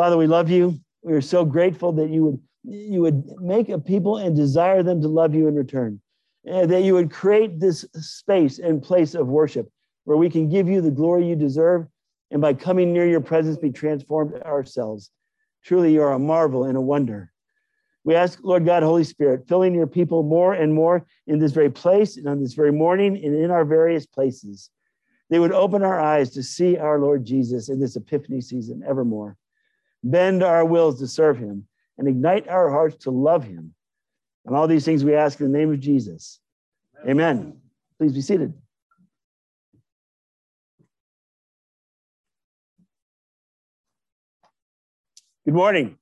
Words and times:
Father, 0.00 0.16
we 0.16 0.26
love 0.26 0.48
you. 0.48 0.80
We 1.02 1.12
are 1.12 1.20
so 1.20 1.44
grateful 1.44 1.92
that 1.92 2.08
you 2.08 2.24
would 2.24 2.40
you 2.64 3.02
would 3.02 3.22
make 3.38 3.68
a 3.68 3.78
people 3.78 4.16
and 4.16 4.34
desire 4.34 4.82
them 4.82 5.02
to 5.02 5.08
love 5.08 5.34
you 5.34 5.46
in 5.46 5.54
return. 5.54 6.00
And 6.46 6.70
that 6.70 6.84
you 6.84 6.94
would 6.94 7.10
create 7.10 7.60
this 7.60 7.84
space 7.92 8.58
and 8.58 8.82
place 8.82 9.14
of 9.14 9.28
worship 9.28 9.70
where 10.04 10.16
we 10.16 10.30
can 10.30 10.48
give 10.48 10.70
you 10.70 10.80
the 10.80 10.90
glory 10.90 11.28
you 11.28 11.36
deserve 11.36 11.86
and 12.30 12.40
by 12.40 12.54
coming 12.54 12.94
near 12.94 13.06
your 13.06 13.20
presence 13.20 13.58
be 13.58 13.72
transformed 13.72 14.40
ourselves. 14.40 15.10
Truly, 15.64 15.92
you 15.92 16.00
are 16.00 16.14
a 16.14 16.18
marvel 16.18 16.64
and 16.64 16.78
a 16.78 16.80
wonder. 16.80 17.30
We 18.02 18.14
ask, 18.14 18.38
Lord 18.42 18.64
God, 18.64 18.82
Holy 18.82 19.04
Spirit, 19.04 19.48
filling 19.48 19.74
your 19.74 19.86
people 19.86 20.22
more 20.22 20.54
and 20.54 20.72
more 20.72 21.04
in 21.26 21.40
this 21.40 21.52
very 21.52 21.70
place 21.70 22.16
and 22.16 22.26
on 22.26 22.40
this 22.40 22.54
very 22.54 22.72
morning 22.72 23.22
and 23.22 23.34
in 23.36 23.50
our 23.50 23.66
various 23.66 24.06
places. 24.06 24.70
They 25.28 25.38
would 25.38 25.52
open 25.52 25.82
our 25.82 26.00
eyes 26.00 26.30
to 26.30 26.42
see 26.42 26.78
our 26.78 26.98
Lord 26.98 27.26
Jesus 27.26 27.68
in 27.68 27.78
this 27.78 27.96
Epiphany 27.96 28.40
season 28.40 28.82
evermore. 28.88 29.36
Bend 30.02 30.42
our 30.42 30.64
wills 30.64 30.98
to 31.00 31.06
serve 31.06 31.38
him 31.38 31.66
and 31.98 32.08
ignite 32.08 32.48
our 32.48 32.70
hearts 32.70 33.04
to 33.04 33.10
love 33.10 33.44
him. 33.44 33.74
And 34.46 34.56
all 34.56 34.66
these 34.66 34.84
things 34.84 35.04
we 35.04 35.14
ask 35.14 35.38
in 35.40 35.52
the 35.52 35.58
name 35.58 35.72
of 35.72 35.80
Jesus. 35.80 36.40
Amen. 37.06 37.60
Please 37.98 38.12
be 38.12 38.22
seated. 38.22 38.54
Good 45.44 45.54
morning. 45.54 45.98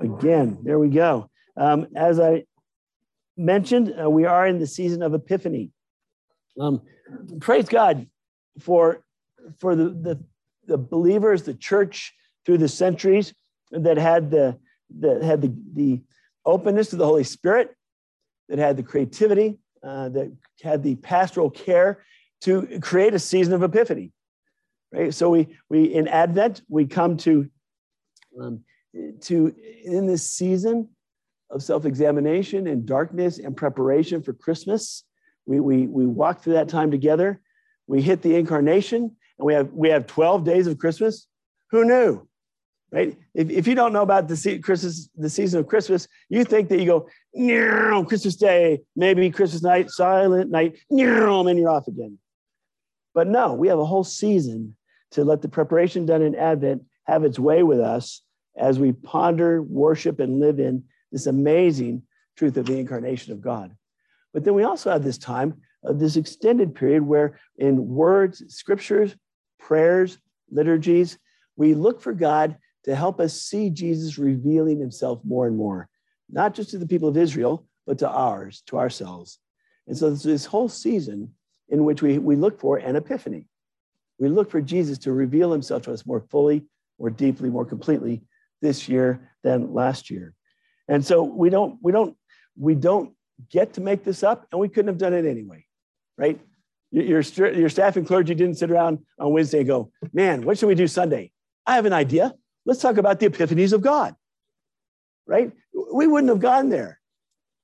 Again, 0.00 0.58
there 0.62 0.78
we 0.78 0.88
go. 0.88 1.30
Um, 1.56 1.88
as 1.94 2.20
I 2.20 2.44
mentioned, 3.36 3.94
uh, 4.00 4.08
we 4.08 4.24
are 4.24 4.46
in 4.46 4.58
the 4.58 4.66
season 4.66 5.02
of 5.02 5.14
Epiphany. 5.14 5.72
Um, 6.60 6.82
praise 7.40 7.68
God 7.68 8.06
for, 8.60 9.04
for 9.58 9.74
the, 9.74 9.90
the, 9.90 10.24
the, 10.66 10.78
believers, 10.78 11.42
the 11.42 11.54
church 11.54 12.14
through 12.44 12.58
the 12.58 12.68
centuries 12.68 13.34
that 13.70 13.96
had 13.96 14.30
the, 14.30 14.58
that 14.98 15.22
had 15.22 15.42
the, 15.42 15.54
the 15.74 16.02
openness 16.44 16.90
to 16.90 16.96
the 16.96 17.06
Holy 17.06 17.24
Spirit, 17.24 17.74
that 18.48 18.58
had 18.58 18.76
the 18.76 18.82
creativity, 18.82 19.58
uh, 19.82 20.08
that 20.10 20.32
had 20.62 20.82
the 20.82 20.94
pastoral 20.96 21.50
care 21.50 22.04
to 22.42 22.78
create 22.80 23.14
a 23.14 23.18
season 23.18 23.54
of 23.54 23.62
Epiphany. 23.62 24.12
Right? 24.92 25.12
So 25.12 25.30
we, 25.30 25.48
we 25.68 25.84
in 25.84 26.06
Advent, 26.08 26.62
we 26.68 26.86
come 26.86 27.16
to, 27.18 27.50
um, 28.40 28.60
to 29.22 29.54
in 29.84 30.06
this 30.06 30.30
season, 30.30 30.88
of 31.54 31.62
self 31.62 31.86
examination 31.86 32.66
and 32.66 32.84
darkness 32.84 33.38
and 33.38 33.56
preparation 33.56 34.22
for 34.22 34.32
Christmas. 34.32 35.04
We, 35.46 35.60
we, 35.60 35.86
we 35.86 36.06
walk 36.06 36.42
through 36.42 36.54
that 36.54 36.68
time 36.68 36.90
together. 36.90 37.40
We 37.86 38.02
hit 38.02 38.22
the 38.22 38.34
incarnation 38.34 39.16
and 39.38 39.46
we 39.46 39.54
have, 39.54 39.70
we 39.72 39.90
have 39.90 40.06
12 40.06 40.44
days 40.44 40.66
of 40.66 40.78
Christmas. 40.78 41.26
Who 41.70 41.84
knew? 41.84 42.26
Right? 42.94 43.18
If, 43.34 43.50
if 43.50 43.66
you 43.66 43.74
don't 43.74 43.92
know 43.92 44.02
about 44.02 44.28
the, 44.28 44.60
Christmas, 44.62 45.08
the 45.16 45.28
season 45.28 45.58
of 45.58 45.66
Christmas, 45.66 46.06
you 46.28 46.44
think 46.44 46.68
that 46.68 46.78
you 46.78 46.86
go, 46.86 47.08
no, 47.34 48.04
Christmas 48.04 48.36
Day, 48.36 48.82
maybe 48.94 49.32
Christmas 49.32 49.64
night, 49.64 49.90
silent 49.90 50.48
night, 50.48 50.78
no, 50.88 51.48
and 51.48 51.58
you're 51.58 51.70
off 51.70 51.88
again. 51.88 52.18
But 53.12 53.26
no, 53.26 53.52
we 53.54 53.66
have 53.66 53.80
a 53.80 53.84
whole 53.84 54.04
season 54.04 54.76
to 55.10 55.24
let 55.24 55.42
the 55.42 55.48
preparation 55.48 56.06
done 56.06 56.22
in 56.22 56.36
Advent 56.36 56.84
have 57.08 57.24
its 57.24 57.36
way 57.36 57.64
with 57.64 57.80
us 57.80 58.22
as 58.56 58.78
we 58.78 58.92
ponder, 58.92 59.60
worship, 59.60 60.20
and 60.20 60.38
live 60.38 60.60
in 60.60 60.84
this 61.10 61.26
amazing 61.26 62.02
truth 62.36 62.56
of 62.56 62.66
the 62.66 62.78
incarnation 62.78 63.32
of 63.32 63.40
God. 63.40 63.74
But 64.32 64.44
then 64.44 64.54
we 64.54 64.62
also 64.62 64.92
have 64.92 65.02
this 65.02 65.18
time 65.18 65.60
of 65.82 65.98
this 65.98 66.14
extended 66.14 66.76
period 66.76 67.02
where, 67.02 67.40
in 67.58 67.88
words, 67.88 68.54
scriptures, 68.54 69.16
prayers, 69.58 70.18
liturgies, 70.48 71.18
we 71.56 71.74
look 71.74 72.00
for 72.00 72.12
God 72.12 72.56
to 72.84 72.94
help 72.94 73.20
us 73.20 73.40
see 73.40 73.70
Jesus 73.70 74.18
revealing 74.18 74.78
himself 74.78 75.20
more 75.24 75.46
and 75.46 75.56
more, 75.56 75.88
not 76.30 76.54
just 76.54 76.70
to 76.70 76.78
the 76.78 76.86
people 76.86 77.08
of 77.08 77.16
Israel, 77.16 77.66
but 77.86 77.98
to 77.98 78.08
ours, 78.08 78.62
to 78.66 78.78
ourselves. 78.78 79.38
And 79.86 79.96
so, 79.96 80.10
this 80.10 80.46
whole 80.46 80.68
season 80.68 81.32
in 81.68 81.84
which 81.84 82.02
we, 82.02 82.18
we 82.18 82.36
look 82.36 82.60
for 82.60 82.78
an 82.78 82.96
epiphany. 82.96 83.46
We 84.18 84.28
look 84.28 84.50
for 84.50 84.60
Jesus 84.60 84.98
to 84.98 85.12
reveal 85.12 85.50
himself 85.52 85.82
to 85.82 85.92
us 85.92 86.06
more 86.06 86.20
fully, 86.30 86.64
more 86.98 87.10
deeply, 87.10 87.50
more 87.50 87.64
completely 87.64 88.22
this 88.62 88.88
year 88.88 89.28
than 89.42 89.74
last 89.74 90.10
year. 90.10 90.34
And 90.88 91.04
so 91.04 91.22
we 91.22 91.50
don't, 91.50 91.78
we 91.82 91.92
don't, 91.92 92.16
we 92.56 92.74
don't 92.74 93.12
get 93.50 93.74
to 93.74 93.80
make 93.80 94.04
this 94.04 94.22
up, 94.22 94.46
and 94.52 94.60
we 94.60 94.68
couldn't 94.68 94.88
have 94.88 94.98
done 94.98 95.14
it 95.14 95.26
anyway, 95.26 95.64
right? 96.16 96.40
Your, 96.90 97.20
your 97.20 97.68
staff 97.68 97.96
and 97.96 98.06
clergy 98.06 98.34
didn't 98.34 98.58
sit 98.58 98.70
around 98.70 99.00
on 99.18 99.32
Wednesday 99.32 99.58
and 99.58 99.66
go, 99.66 99.90
man, 100.12 100.44
what 100.44 100.58
should 100.58 100.68
we 100.68 100.76
do 100.76 100.86
Sunday? 100.86 101.32
I 101.66 101.74
have 101.74 101.86
an 101.86 101.92
idea. 101.92 102.34
Let's 102.66 102.80
talk 102.80 102.96
about 102.96 103.20
the 103.20 103.28
epiphanies 103.28 103.72
of 103.72 103.82
God, 103.82 104.14
right? 105.26 105.52
We 105.92 106.06
wouldn't 106.06 106.30
have 106.30 106.40
gone 106.40 106.70
there. 106.70 107.00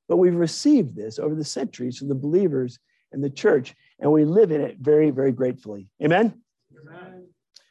But 0.09 0.17
we've 0.17 0.35
received 0.35 0.97
this 0.97 1.19
over 1.21 1.37
the 1.37 1.45
centuries 1.45 1.99
from 1.99 2.09
the 2.09 2.17
believers 2.17 2.79
and 3.13 3.23
the 3.23 3.31
church, 3.31 3.75
and 4.01 4.11
we 4.11 4.25
live 4.25 4.51
in 4.51 4.61
it 4.61 4.77
very, 4.81 5.11
very 5.11 5.31
gratefully. 5.31 5.89
Amen? 6.03 6.43
Amen. 6.77 7.29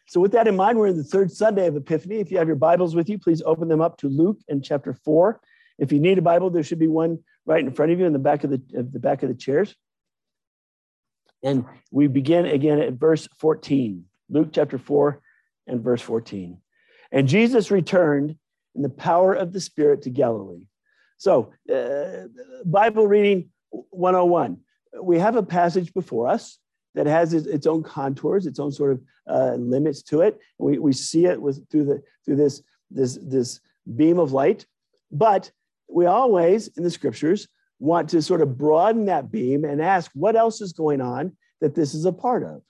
So, 0.08 0.22
with 0.22 0.32
that 0.32 0.48
in 0.48 0.56
mind, 0.56 0.80
we're 0.80 0.88
in 0.88 0.98
the 0.98 1.04
third 1.04 1.32
Sunday 1.32 1.68
of 1.68 1.76
Epiphany. 1.76 2.16
If 2.16 2.32
you 2.32 2.38
have 2.38 2.48
your 2.48 2.56
Bibles 2.56 2.96
with 2.96 3.10
you, 3.10 3.20
please 3.20 3.44
open 3.46 3.68
them 3.68 3.82
up 3.82 3.98
to 3.98 4.08
Luke 4.08 4.40
and 4.48 4.64
chapter 4.64 4.94
four. 4.94 5.42
If 5.78 5.92
you 5.92 6.00
need 6.00 6.18
a 6.18 6.22
Bible, 6.22 6.50
there 6.50 6.64
should 6.64 6.80
be 6.80 6.88
one 6.88 7.20
right 7.46 7.64
in 7.64 7.72
front 7.72 7.92
of 7.92 8.00
you 8.00 8.06
in 8.06 8.14
the 8.14 8.20
back 8.20 8.44
of 8.44 8.50
the, 8.50 8.62
of 8.74 8.92
the 8.92 9.00
back 9.00 9.22
of 9.22 9.30
the 9.30 9.36
chairs. 9.36 9.76
And 11.44 11.66
we 11.92 12.08
begin 12.08 12.46
again 12.46 12.80
at 12.80 12.94
verse 12.94 13.28
14, 13.38 14.06
Luke 14.30 14.50
chapter 14.52 14.78
4 14.78 15.22
and 15.68 15.82
verse 15.82 16.02
14. 16.02 16.58
And 17.12 17.28
Jesus 17.28 17.72
returned 17.72 18.36
in 18.76 18.82
the 18.82 18.90
power 18.90 19.34
of 19.34 19.54
the 19.54 19.60
Spirit 19.60 20.04
to 20.04 20.10
Galilee. 20.10 20.66
So, 21.18 21.52
uh, 21.74 22.28
Bible 22.66 23.08
reading 23.08 23.50
101. 23.72 24.58
We 25.02 25.20
have 25.20 25.36
a 25.36 25.44
passage 25.44 25.94
before 25.94 26.28
us 26.28 26.58
that 26.96 27.08
has 27.08 27.34
its, 27.34 27.68
own 27.68 27.84
contours, 27.84 28.46
its 28.46 28.60
own 28.60 28.72
sort 28.72 28.92
of 28.94 29.02
uh, 29.28 29.56
limits 29.56 30.02
to 30.04 30.22
it. 30.22 30.40
We, 30.58 30.80
we 30.80 30.94
see 30.94 31.26
it 31.26 31.42
with 31.42 31.70
through 31.70 31.86
the 31.86 32.02
through 32.26 32.38
this 32.38 32.62
this 32.90 33.18
this 33.22 33.60
beam 33.96 34.18
of 34.18 34.32
light, 34.32 34.66
but 35.12 35.52
we 35.88 36.06
always 36.06 36.68
in 36.70 36.84
the 36.84 36.90
scriptures 36.90 37.48
want 37.80 38.10
to 38.10 38.22
sort 38.22 38.42
of 38.42 38.58
broaden 38.58 39.06
that 39.06 39.32
beam 39.32 39.66
and 39.66 39.82
ask 39.82 40.12
what 40.14 40.36
else 40.36 40.62
is 40.62 40.74
going 40.74 41.02
on 41.02 41.36
that 41.62 41.76
this 41.76 41.94
is 41.94 42.06
a 42.06 42.12
part 42.12 42.44
of. 42.44 42.62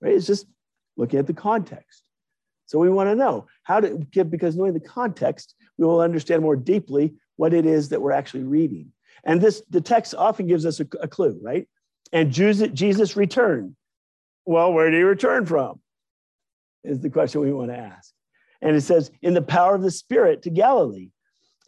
Right? 0.00 0.14
It's 0.14 0.26
just 0.26 0.46
looking 0.96 1.18
at 1.18 1.26
the 1.26 1.34
context. 1.34 2.02
So 2.66 2.78
we 2.78 2.90
want 2.90 3.08
to 3.08 3.14
know 3.14 3.46
how 3.62 3.80
to 3.80 3.98
get 4.10 4.30
because 4.30 4.56
knowing 4.56 4.74
the 4.74 4.80
context, 4.80 5.54
we 5.78 5.86
will 5.86 6.00
understand 6.00 6.42
more 6.42 6.56
deeply 6.56 7.14
what 7.36 7.54
it 7.54 7.64
is 7.66 7.88
that 7.90 8.02
we're 8.02 8.12
actually 8.12 8.42
reading. 8.42 8.92
And 9.24 9.40
this 9.40 9.62
the 9.70 9.80
text 9.80 10.14
often 10.14 10.46
gives 10.46 10.66
us 10.66 10.80
a, 10.80 10.86
a 11.00 11.08
clue, 11.08 11.38
right? 11.42 11.68
And 12.12 12.32
Jesus 12.32 13.16
returned. 13.16 13.76
Well, 14.44 14.72
where 14.72 14.90
did 14.90 14.98
he 14.98 15.02
return 15.02 15.46
from? 15.46 15.80
Is 16.84 17.00
the 17.00 17.10
question 17.10 17.40
we 17.40 17.52
want 17.52 17.70
to 17.70 17.78
ask. 17.78 18.12
And 18.62 18.76
it 18.76 18.82
says, 18.82 19.10
in 19.22 19.34
the 19.34 19.42
power 19.42 19.74
of 19.74 19.82
the 19.82 19.90
Spirit 19.90 20.42
to 20.42 20.50
Galilee. 20.50 21.10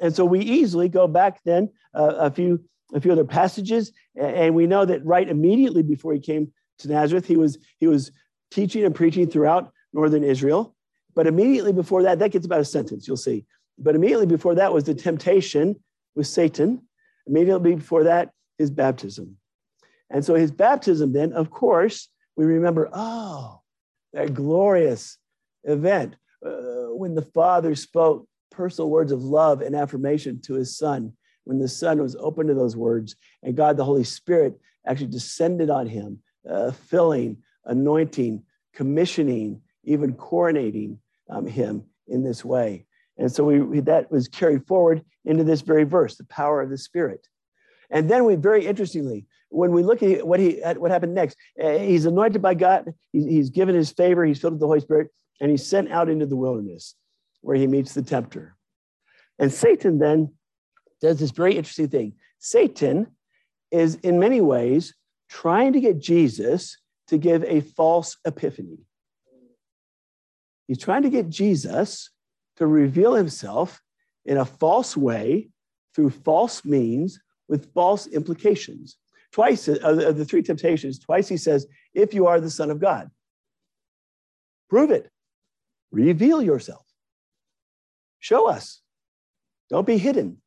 And 0.00 0.14
so 0.14 0.24
we 0.24 0.40
easily 0.40 0.88
go 0.88 1.08
back 1.08 1.40
then 1.44 1.70
uh, 1.94 2.14
a 2.18 2.30
few 2.30 2.64
a 2.94 3.00
few 3.00 3.12
other 3.12 3.24
passages, 3.24 3.92
and 4.16 4.54
we 4.54 4.66
know 4.66 4.84
that 4.84 5.04
right 5.04 5.28
immediately 5.28 5.82
before 5.82 6.14
he 6.14 6.20
came 6.20 6.50
to 6.78 6.88
Nazareth, 6.88 7.26
he 7.26 7.36
was 7.36 7.58
he 7.78 7.86
was 7.86 8.12
teaching 8.50 8.84
and 8.84 8.94
preaching 8.94 9.28
throughout 9.28 9.72
northern 9.92 10.24
Israel. 10.24 10.74
But 11.18 11.26
immediately 11.26 11.72
before 11.72 12.04
that, 12.04 12.20
that 12.20 12.30
gets 12.30 12.46
about 12.46 12.60
a 12.60 12.64
sentence, 12.64 13.08
you'll 13.08 13.16
see. 13.16 13.44
But 13.76 13.96
immediately 13.96 14.26
before 14.26 14.54
that 14.54 14.72
was 14.72 14.84
the 14.84 14.94
temptation 14.94 15.74
with 16.14 16.28
Satan. 16.28 16.82
Immediately 17.26 17.74
before 17.74 18.04
that, 18.04 18.30
his 18.56 18.70
baptism. 18.70 19.36
And 20.10 20.24
so 20.24 20.36
his 20.36 20.52
baptism, 20.52 21.12
then, 21.12 21.32
of 21.32 21.50
course, 21.50 22.08
we 22.36 22.44
remember, 22.44 22.88
oh, 22.92 23.62
that 24.12 24.32
glorious 24.32 25.18
event 25.64 26.14
uh, 26.46 26.94
when 26.94 27.16
the 27.16 27.22
Father 27.22 27.74
spoke 27.74 28.28
personal 28.52 28.88
words 28.88 29.10
of 29.10 29.24
love 29.24 29.60
and 29.60 29.74
affirmation 29.74 30.40
to 30.42 30.54
his 30.54 30.78
Son, 30.78 31.12
when 31.42 31.58
the 31.58 31.66
Son 31.66 32.00
was 32.00 32.14
open 32.20 32.46
to 32.46 32.54
those 32.54 32.76
words, 32.76 33.16
and 33.42 33.56
God, 33.56 33.76
the 33.76 33.84
Holy 33.84 34.04
Spirit, 34.04 34.60
actually 34.86 35.08
descended 35.08 35.68
on 35.68 35.88
him, 35.88 36.20
uh, 36.48 36.70
filling, 36.70 37.38
anointing, 37.64 38.44
commissioning, 38.72 39.62
even 39.82 40.14
coronating 40.14 40.98
um, 41.30 41.46
him 41.46 41.84
in 42.06 42.22
this 42.22 42.44
way. 42.44 42.86
And 43.16 43.30
so 43.30 43.44
we, 43.44 43.80
that 43.80 44.10
was 44.10 44.28
carried 44.28 44.66
forward 44.66 45.04
into 45.24 45.44
this 45.44 45.60
very 45.60 45.84
verse, 45.84 46.16
the 46.16 46.24
power 46.24 46.62
of 46.62 46.70
the 46.70 46.78
Spirit. 46.78 47.26
And 47.90 48.08
then 48.08 48.24
we 48.24 48.36
very 48.36 48.66
interestingly, 48.66 49.26
when 49.50 49.72
we 49.72 49.82
look 49.82 50.02
at 50.02 50.26
what 50.26 50.40
he 50.40 50.62
at 50.62 50.78
what 50.78 50.90
happened 50.90 51.14
next, 51.14 51.36
eh, 51.58 51.78
he's 51.78 52.04
anointed 52.04 52.42
by 52.42 52.54
God, 52.54 52.92
he's, 53.12 53.24
he's 53.24 53.50
given 53.50 53.74
his 53.74 53.90
favor, 53.90 54.24
he's 54.24 54.38
filled 54.38 54.54
with 54.54 54.60
the 54.60 54.66
Holy 54.66 54.80
Spirit, 54.80 55.08
and 55.40 55.50
he's 55.50 55.66
sent 55.66 55.90
out 55.90 56.08
into 56.08 56.26
the 56.26 56.36
wilderness 56.36 56.94
where 57.40 57.56
he 57.56 57.66
meets 57.66 57.94
the 57.94 58.02
tempter. 58.02 58.56
And 59.38 59.52
Satan 59.52 59.98
then 59.98 60.34
does 61.00 61.18
this 61.18 61.30
very 61.30 61.56
interesting 61.56 61.88
thing. 61.88 62.14
Satan 62.40 63.06
is 63.70 63.96
in 63.96 64.18
many 64.18 64.40
ways 64.40 64.94
trying 65.28 65.72
to 65.72 65.80
get 65.80 65.98
Jesus 65.98 66.76
to 67.08 67.18
give 67.18 67.44
a 67.44 67.60
false 67.60 68.16
epiphany. 68.24 68.78
He's 70.68 70.78
trying 70.78 71.02
to 71.02 71.10
get 71.10 71.30
Jesus 71.30 72.10
to 72.56 72.66
reveal 72.66 73.14
himself 73.14 73.80
in 74.24 74.36
a 74.36 74.44
false 74.44 74.96
way 74.96 75.48
through 75.94 76.10
false 76.10 76.64
means 76.64 77.18
with 77.48 77.72
false 77.72 78.06
implications. 78.06 78.98
Twice, 79.32 79.68
uh, 79.68 79.78
of 79.82 80.16
the 80.16 80.24
three 80.24 80.42
temptations, 80.42 80.98
twice 80.98 81.28
he 81.28 81.36
says, 81.36 81.66
if 81.94 82.14
you 82.14 82.26
are 82.26 82.40
the 82.40 82.50
Son 82.50 82.70
of 82.70 82.80
God, 82.80 83.10
prove 84.68 84.90
it, 84.90 85.10
reveal 85.90 86.42
yourself, 86.42 86.84
show 88.20 88.48
us, 88.48 88.80
don't 89.70 89.86
be 89.86 89.98
hidden. 89.98 90.40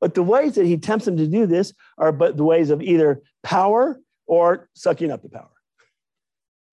But 0.00 0.14
the 0.14 0.22
ways 0.22 0.54
that 0.56 0.66
he 0.66 0.76
tempts 0.76 1.06
him 1.06 1.16
to 1.16 1.26
do 1.26 1.46
this 1.46 1.72
are 1.96 2.12
but 2.12 2.36
the 2.36 2.44
ways 2.44 2.70
of 2.70 2.82
either 2.82 3.22
power 3.42 3.98
or 4.26 4.68
sucking 4.74 5.10
up 5.10 5.22
the 5.22 5.30
power, 5.30 5.52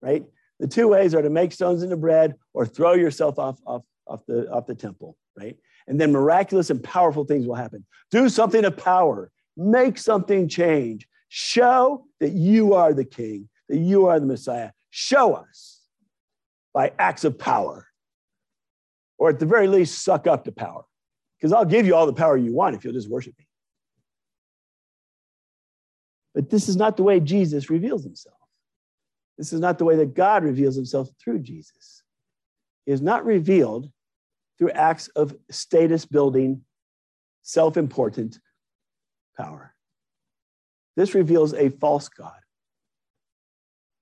right? 0.00 0.24
The 0.62 0.68
two 0.68 0.86
ways 0.86 1.12
are 1.12 1.22
to 1.22 1.28
make 1.28 1.50
stones 1.50 1.82
into 1.82 1.96
bread 1.96 2.36
or 2.54 2.64
throw 2.64 2.92
yourself 2.92 3.36
off, 3.36 3.58
off, 3.66 3.82
off, 4.06 4.24
the, 4.28 4.48
off 4.48 4.64
the 4.64 4.76
temple, 4.76 5.16
right? 5.36 5.56
And 5.88 6.00
then 6.00 6.12
miraculous 6.12 6.70
and 6.70 6.80
powerful 6.80 7.24
things 7.24 7.48
will 7.48 7.56
happen. 7.56 7.84
Do 8.12 8.28
something 8.28 8.64
of 8.64 8.76
power, 8.76 9.32
make 9.56 9.98
something 9.98 10.46
change, 10.46 11.08
show 11.28 12.06
that 12.20 12.30
you 12.30 12.74
are 12.74 12.94
the 12.94 13.04
king, 13.04 13.48
that 13.68 13.78
you 13.78 14.06
are 14.06 14.20
the 14.20 14.26
Messiah. 14.26 14.70
Show 14.90 15.32
us 15.32 15.80
by 16.72 16.92
acts 16.96 17.24
of 17.24 17.36
power, 17.36 17.88
or 19.18 19.30
at 19.30 19.40
the 19.40 19.46
very 19.46 19.66
least, 19.66 20.04
suck 20.04 20.28
up 20.28 20.44
to 20.44 20.52
power. 20.52 20.84
Because 21.40 21.52
I'll 21.52 21.64
give 21.64 21.86
you 21.86 21.96
all 21.96 22.06
the 22.06 22.12
power 22.12 22.36
you 22.36 22.54
want 22.54 22.76
if 22.76 22.84
you'll 22.84 22.94
just 22.94 23.10
worship 23.10 23.36
me. 23.36 23.48
But 26.36 26.50
this 26.50 26.68
is 26.68 26.76
not 26.76 26.96
the 26.96 27.02
way 27.02 27.18
Jesus 27.18 27.68
reveals 27.68 28.04
himself. 28.04 28.36
This 29.42 29.52
is 29.52 29.58
not 29.58 29.76
the 29.76 29.84
way 29.84 29.96
that 29.96 30.14
God 30.14 30.44
reveals 30.44 30.76
himself 30.76 31.08
through 31.20 31.40
Jesus. 31.40 32.04
He 32.86 32.92
is 32.92 33.02
not 33.02 33.24
revealed 33.24 33.90
through 34.56 34.70
acts 34.70 35.08
of 35.16 35.34
status 35.50 36.04
building, 36.04 36.62
self 37.42 37.76
important 37.76 38.38
power. 39.36 39.74
This 40.94 41.16
reveals 41.16 41.54
a 41.54 41.70
false 41.70 42.08
God. 42.08 42.38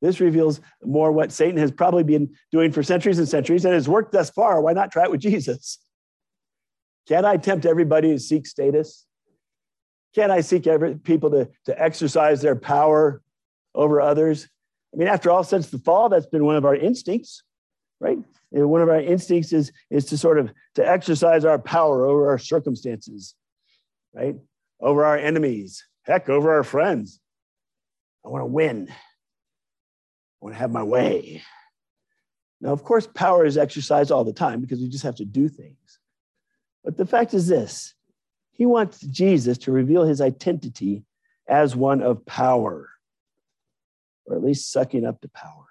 This 0.03 0.21
reveals 0.21 0.61
more 0.85 1.11
what 1.11 1.33
Satan 1.33 1.57
has 1.57 1.73
probably 1.73 2.05
been 2.05 2.35
doing 2.53 2.71
for 2.71 2.83
centuries 2.83 3.19
and 3.19 3.27
centuries 3.27 3.65
and 3.65 3.73
has 3.73 3.89
worked 3.89 4.13
thus 4.13 4.29
far. 4.29 4.61
Why 4.61 4.75
not 4.75 4.93
try 4.93 5.05
it 5.05 5.11
with 5.11 5.23
Jesus? 5.23 5.79
Can't 7.09 7.25
I 7.25 7.39
tempt 7.39 7.65
everybody 7.65 8.13
to 8.13 8.19
seek 8.19 8.47
status? 8.47 9.07
Can't 10.15 10.33
I 10.33 10.43
seek 10.43 10.67
every, 10.67 10.97
people 10.97 11.31
to, 11.31 11.49
to 11.65 11.83
exercise 11.83 12.43
their 12.43 12.57
power 12.57 13.23
over 13.75 14.03
others? 14.03 14.47
I 14.93 14.97
mean, 14.97 15.09
after 15.09 15.31
all, 15.31 15.45
since 15.45 15.69
the 15.69 15.79
fall, 15.79 16.09
that's 16.09 16.27
been 16.27 16.45
one 16.45 16.57
of 16.57 16.65
our 16.65 16.75
instincts, 16.75 17.43
right? 18.01 18.19
And 18.53 18.71
one 18.71 18.83
of 18.83 18.89
our 18.89 19.01
instincts 19.01 19.53
is, 19.53 19.73
is 19.91 20.07
to 20.07 20.19
sort 20.19 20.39
of 20.39 20.53
to 20.75 20.87
exercise 20.87 21.45
our 21.45 21.59
power 21.59 22.05
over 22.05 22.31
our 22.31 22.39
circumstances, 22.39 23.35
right? 24.13 24.37
Over 24.81 25.05
our 25.05 25.17
enemies, 25.17 25.85
heck, 26.03 26.29
over 26.29 26.53
our 26.53 26.65
friends. 26.65 27.21
I 28.25 28.29
want 28.29 28.43
to 28.43 28.47
win. 28.47 28.89
I 28.91 28.95
want 30.41 30.55
to 30.55 30.61
have 30.61 30.73
my 30.73 30.83
way. 30.83 31.43
Now, 32.61 32.71
of 32.71 32.85
course, 32.85 33.07
power 33.07 33.45
is 33.47 33.57
exercised 33.57 34.11
all 34.11 34.25
the 34.25 34.33
time 34.33 34.61
because 34.61 34.81
we 34.81 34.89
just 34.89 35.05
have 35.05 35.17
to 35.17 35.25
do 35.25 35.49
things. 35.49 35.77
But 36.85 36.97
the 36.97 37.07
fact 37.07 37.35
is 37.35 37.47
this 37.47 37.95
he 38.53 38.67
wants 38.67 39.01
Jesus 39.01 39.59
to 39.59 39.73
reveal 39.73 40.05
his 40.05 40.21
identity 40.21 41.05
as 41.49 41.75
one 41.75 42.03
of 42.03 42.25
power, 42.27 42.91
or 44.31 44.37
at 44.37 44.45
least 44.45 44.71
sucking 44.71 45.05
up 45.05 45.21
to 45.21 45.29
power. 45.29 45.67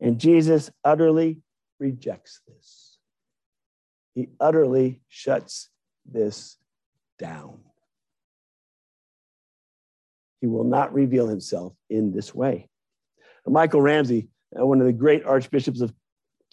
And 0.00 0.18
Jesus 0.18 0.70
utterly 0.84 1.40
rejects 1.78 2.40
this. 2.46 2.98
He 4.14 4.28
utterly 4.38 5.00
shuts 5.08 5.68
this 6.06 6.56
down. 7.18 7.58
He 10.40 10.46
will 10.46 10.64
not 10.64 10.92
reveal 10.92 11.26
himself 11.26 11.74
in 11.88 12.12
this 12.12 12.34
way. 12.34 12.68
Michael 13.46 13.80
Ramsey, 13.80 14.28
uh, 14.58 14.64
one 14.64 14.80
of 14.80 14.86
the 14.86 14.92
great 14.92 15.24
archbishops 15.24 15.80
of, 15.80 15.92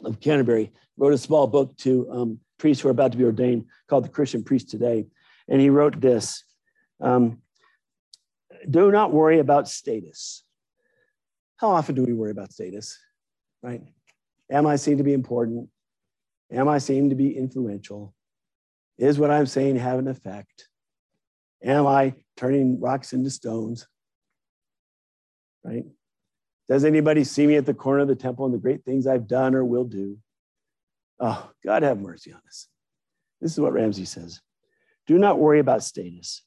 of 0.04 0.19
Canterbury, 0.19 0.72
wrote 0.98 1.13
a 1.13 1.18
small 1.18 1.48
book 1.48 1.75
to 1.78 2.10
um, 2.12 2.39
priests 2.57 2.81
who 2.81 2.89
are 2.89 2.92
about 2.92 3.12
to 3.12 3.18
be 3.18 3.24
ordained 3.24 3.66
called 3.88 4.06
the 4.06 4.10
Christian 4.10 4.44
Priest 4.44 4.69
Today. 4.69 5.07
And 5.48 5.62
he 5.62 5.69
wrote 5.69 6.00
this 6.00 6.44
um, 7.00 7.42
Do 8.69 8.92
not 8.92 9.12
worry 9.12 9.39
about 9.39 9.68
status. 9.68 10.44
How 11.62 11.69
often 11.69 11.94
do 11.94 12.04
we 12.04 12.13
worry 12.13 12.31
about 12.31 12.52
status, 12.52 12.98
right? 13.62 13.84
Am 14.50 14.66
I 14.66 14.78
seen 14.78 14.98
to 14.98 15.04
be 15.04 15.13
important? 15.13 15.69
Am 16.52 16.68
I 16.68 16.80
seen 16.80 17.12
to 17.12 17.16
be 17.16 17.38
influential? 17.38 18.16
Is 18.98 19.19
what 19.19 19.30
I'm 19.30 19.46
saying 19.46 19.75
have 19.75 20.00
an 20.00 20.08
effect? 20.08 20.68
Am 21.63 21.86
I 21.86 22.16
turning 22.36 22.80
rocks 22.81 23.13
into 23.13 23.30
stones? 23.30 23.88
Right? 25.63 25.86
Does 26.68 26.84
anybody 26.84 27.24
see 27.24 27.46
me 27.46 27.58
at 27.58 27.68
the 27.68 27.75
corner 27.75 28.02
of 28.02 28.07
the 28.07 28.16
temple 28.16 28.46
and 28.46 28.54
the 28.56 28.57
great 28.57 28.84
things 28.84 29.06
I've 29.06 29.28
done 29.28 29.54
or 29.54 29.64
will 29.64 29.86
do? 29.86 30.18
Oh, 31.19 31.52
God 31.64 31.84
have 31.84 32.00
mercy 32.00 32.34
on 32.34 32.42
us. 32.48 32.68
This 33.40 33.52
is 33.52 33.60
what 33.60 33.74
Ramsey 33.74 34.06
says. 34.06 34.42
Do 35.06 35.19
not 35.19 35.38
worry 35.38 35.60
about 35.60 35.84
status. 35.84 36.42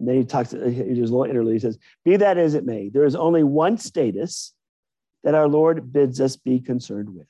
And 0.00 0.08
then 0.08 0.16
he 0.16 0.24
talks, 0.24 0.50
he 0.50 0.58
does 0.58 1.10
a 1.10 1.14
little 1.14 1.24
interlude. 1.24 1.52
He 1.52 1.58
says, 1.58 1.78
Be 2.04 2.16
that 2.16 2.38
as 2.38 2.54
it 2.54 2.64
may, 2.64 2.88
there 2.88 3.04
is 3.04 3.14
only 3.14 3.44
one 3.44 3.76
status 3.76 4.54
that 5.22 5.34
our 5.34 5.46
Lord 5.46 5.92
bids 5.92 6.20
us 6.22 6.36
be 6.36 6.58
concerned 6.58 7.14
with. 7.14 7.26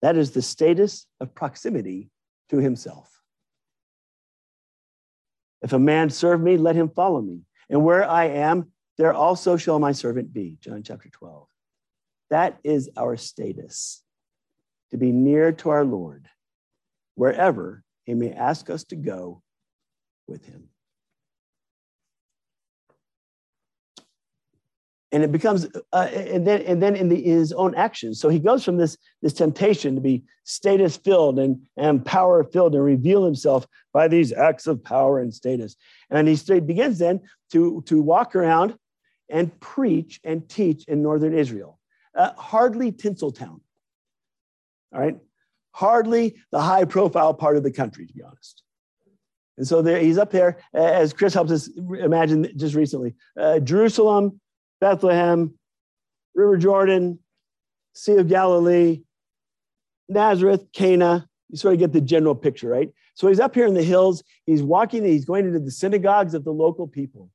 That 0.00 0.16
is 0.16 0.30
the 0.30 0.40
status 0.40 1.06
of 1.20 1.34
proximity 1.34 2.10
to 2.48 2.56
himself. 2.56 3.10
If 5.60 5.74
a 5.74 5.78
man 5.78 6.08
serve 6.08 6.40
me, 6.40 6.56
let 6.56 6.74
him 6.74 6.88
follow 6.88 7.20
me. 7.20 7.42
And 7.68 7.84
where 7.84 8.08
I 8.08 8.26
am, 8.26 8.72
there 8.96 9.12
also 9.12 9.58
shall 9.58 9.78
my 9.78 9.92
servant 9.92 10.32
be. 10.32 10.56
John 10.60 10.82
chapter 10.82 11.10
12. 11.10 11.46
That 12.30 12.58
is 12.64 12.88
our 12.96 13.16
status 13.16 14.02
to 14.90 14.96
be 14.96 15.12
near 15.12 15.52
to 15.52 15.68
our 15.68 15.84
Lord 15.84 16.28
wherever 17.14 17.82
he 18.04 18.14
may 18.14 18.32
ask 18.32 18.70
us 18.70 18.84
to 18.84 18.96
go 18.96 19.42
with 20.26 20.44
him. 20.44 20.68
And 25.12 25.22
it 25.22 25.30
becomes, 25.30 25.68
uh, 25.92 26.08
and 26.12 26.44
then, 26.44 26.62
and 26.62 26.82
then 26.82 26.96
in, 26.96 27.08
the, 27.08 27.22
his 27.22 27.52
own 27.52 27.76
actions. 27.76 28.20
So 28.20 28.28
he 28.28 28.40
goes 28.40 28.64
from 28.64 28.78
this, 28.78 28.98
this 29.22 29.32
temptation 29.32 29.94
to 29.94 30.00
be 30.00 30.24
status 30.42 30.96
filled 30.96 31.38
and, 31.38 31.62
and 31.76 32.04
power 32.04 32.42
filled 32.42 32.74
and 32.74 32.82
reveal 32.82 33.24
himself 33.24 33.64
by 33.92 34.08
these 34.08 34.32
acts 34.32 34.66
of 34.66 34.82
power 34.82 35.20
and 35.20 35.32
status. 35.32 35.76
And 36.10 36.26
he 36.26 36.58
begins 36.58 36.98
then 36.98 37.20
to, 37.52 37.84
to 37.86 38.02
walk 38.02 38.34
around 38.34 38.76
and 39.28 39.56
preach 39.60 40.18
and 40.24 40.48
teach 40.48 40.82
in 40.88 41.00
northern 41.00 41.32
Israel. 41.32 41.78
Uh, 42.12 42.32
hardly 42.32 42.90
Tinseltown. 42.90 43.60
All 44.92 45.00
right. 45.00 45.16
Hardly 45.70 46.34
the 46.50 46.60
high 46.60 46.86
profile 46.86 47.34
part 47.34 47.56
of 47.56 47.62
the 47.62 47.70
country, 47.70 48.06
to 48.06 48.12
be 48.12 48.22
honest. 48.24 48.63
And 49.56 49.66
so 49.66 49.82
there, 49.82 50.00
he's 50.00 50.18
up 50.18 50.30
there, 50.30 50.58
as 50.72 51.12
Chris 51.12 51.34
helps 51.34 51.52
us 51.52 51.68
imagine 52.00 52.50
just 52.56 52.74
recently 52.74 53.14
uh, 53.38 53.60
Jerusalem, 53.60 54.40
Bethlehem, 54.80 55.54
River 56.34 56.56
Jordan, 56.56 57.20
Sea 57.92 58.16
of 58.16 58.28
Galilee, 58.28 59.02
Nazareth, 60.08 60.66
Cana. 60.72 61.28
You 61.50 61.56
sort 61.56 61.74
of 61.74 61.80
get 61.80 61.92
the 61.92 62.00
general 62.00 62.34
picture, 62.34 62.68
right? 62.68 62.90
So 63.14 63.28
he's 63.28 63.38
up 63.38 63.54
here 63.54 63.66
in 63.66 63.74
the 63.74 63.82
hills. 63.82 64.24
He's 64.44 64.62
walking, 64.62 65.04
he's 65.04 65.24
going 65.24 65.46
into 65.46 65.60
the 65.60 65.70
synagogues 65.70 66.34
of 66.34 66.44
the 66.44 66.52
local 66.52 66.88
people. 66.88 67.30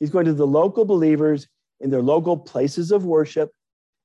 He's 0.00 0.10
going 0.10 0.26
to 0.26 0.32
the 0.32 0.46
local 0.46 0.84
believers 0.84 1.46
in 1.80 1.90
their 1.90 2.02
local 2.02 2.36
places 2.36 2.90
of 2.90 3.04
worship, 3.04 3.52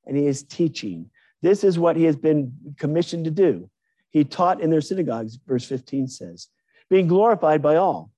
and 0.05 0.15
he 0.15 0.27
is 0.27 0.43
teaching. 0.43 1.09
This 1.41 1.63
is 1.63 1.79
what 1.79 1.95
he 1.95 2.03
has 2.03 2.15
been 2.15 2.53
commissioned 2.77 3.25
to 3.25 3.31
do. 3.31 3.69
He 4.11 4.23
taught 4.23 4.61
in 4.61 4.69
their 4.69 4.81
synagogues, 4.81 5.37
verse 5.47 5.65
15 5.65 6.07
says, 6.07 6.47
being 6.89 7.07
glorified 7.07 7.61
by 7.61 7.75
all. 7.75 8.11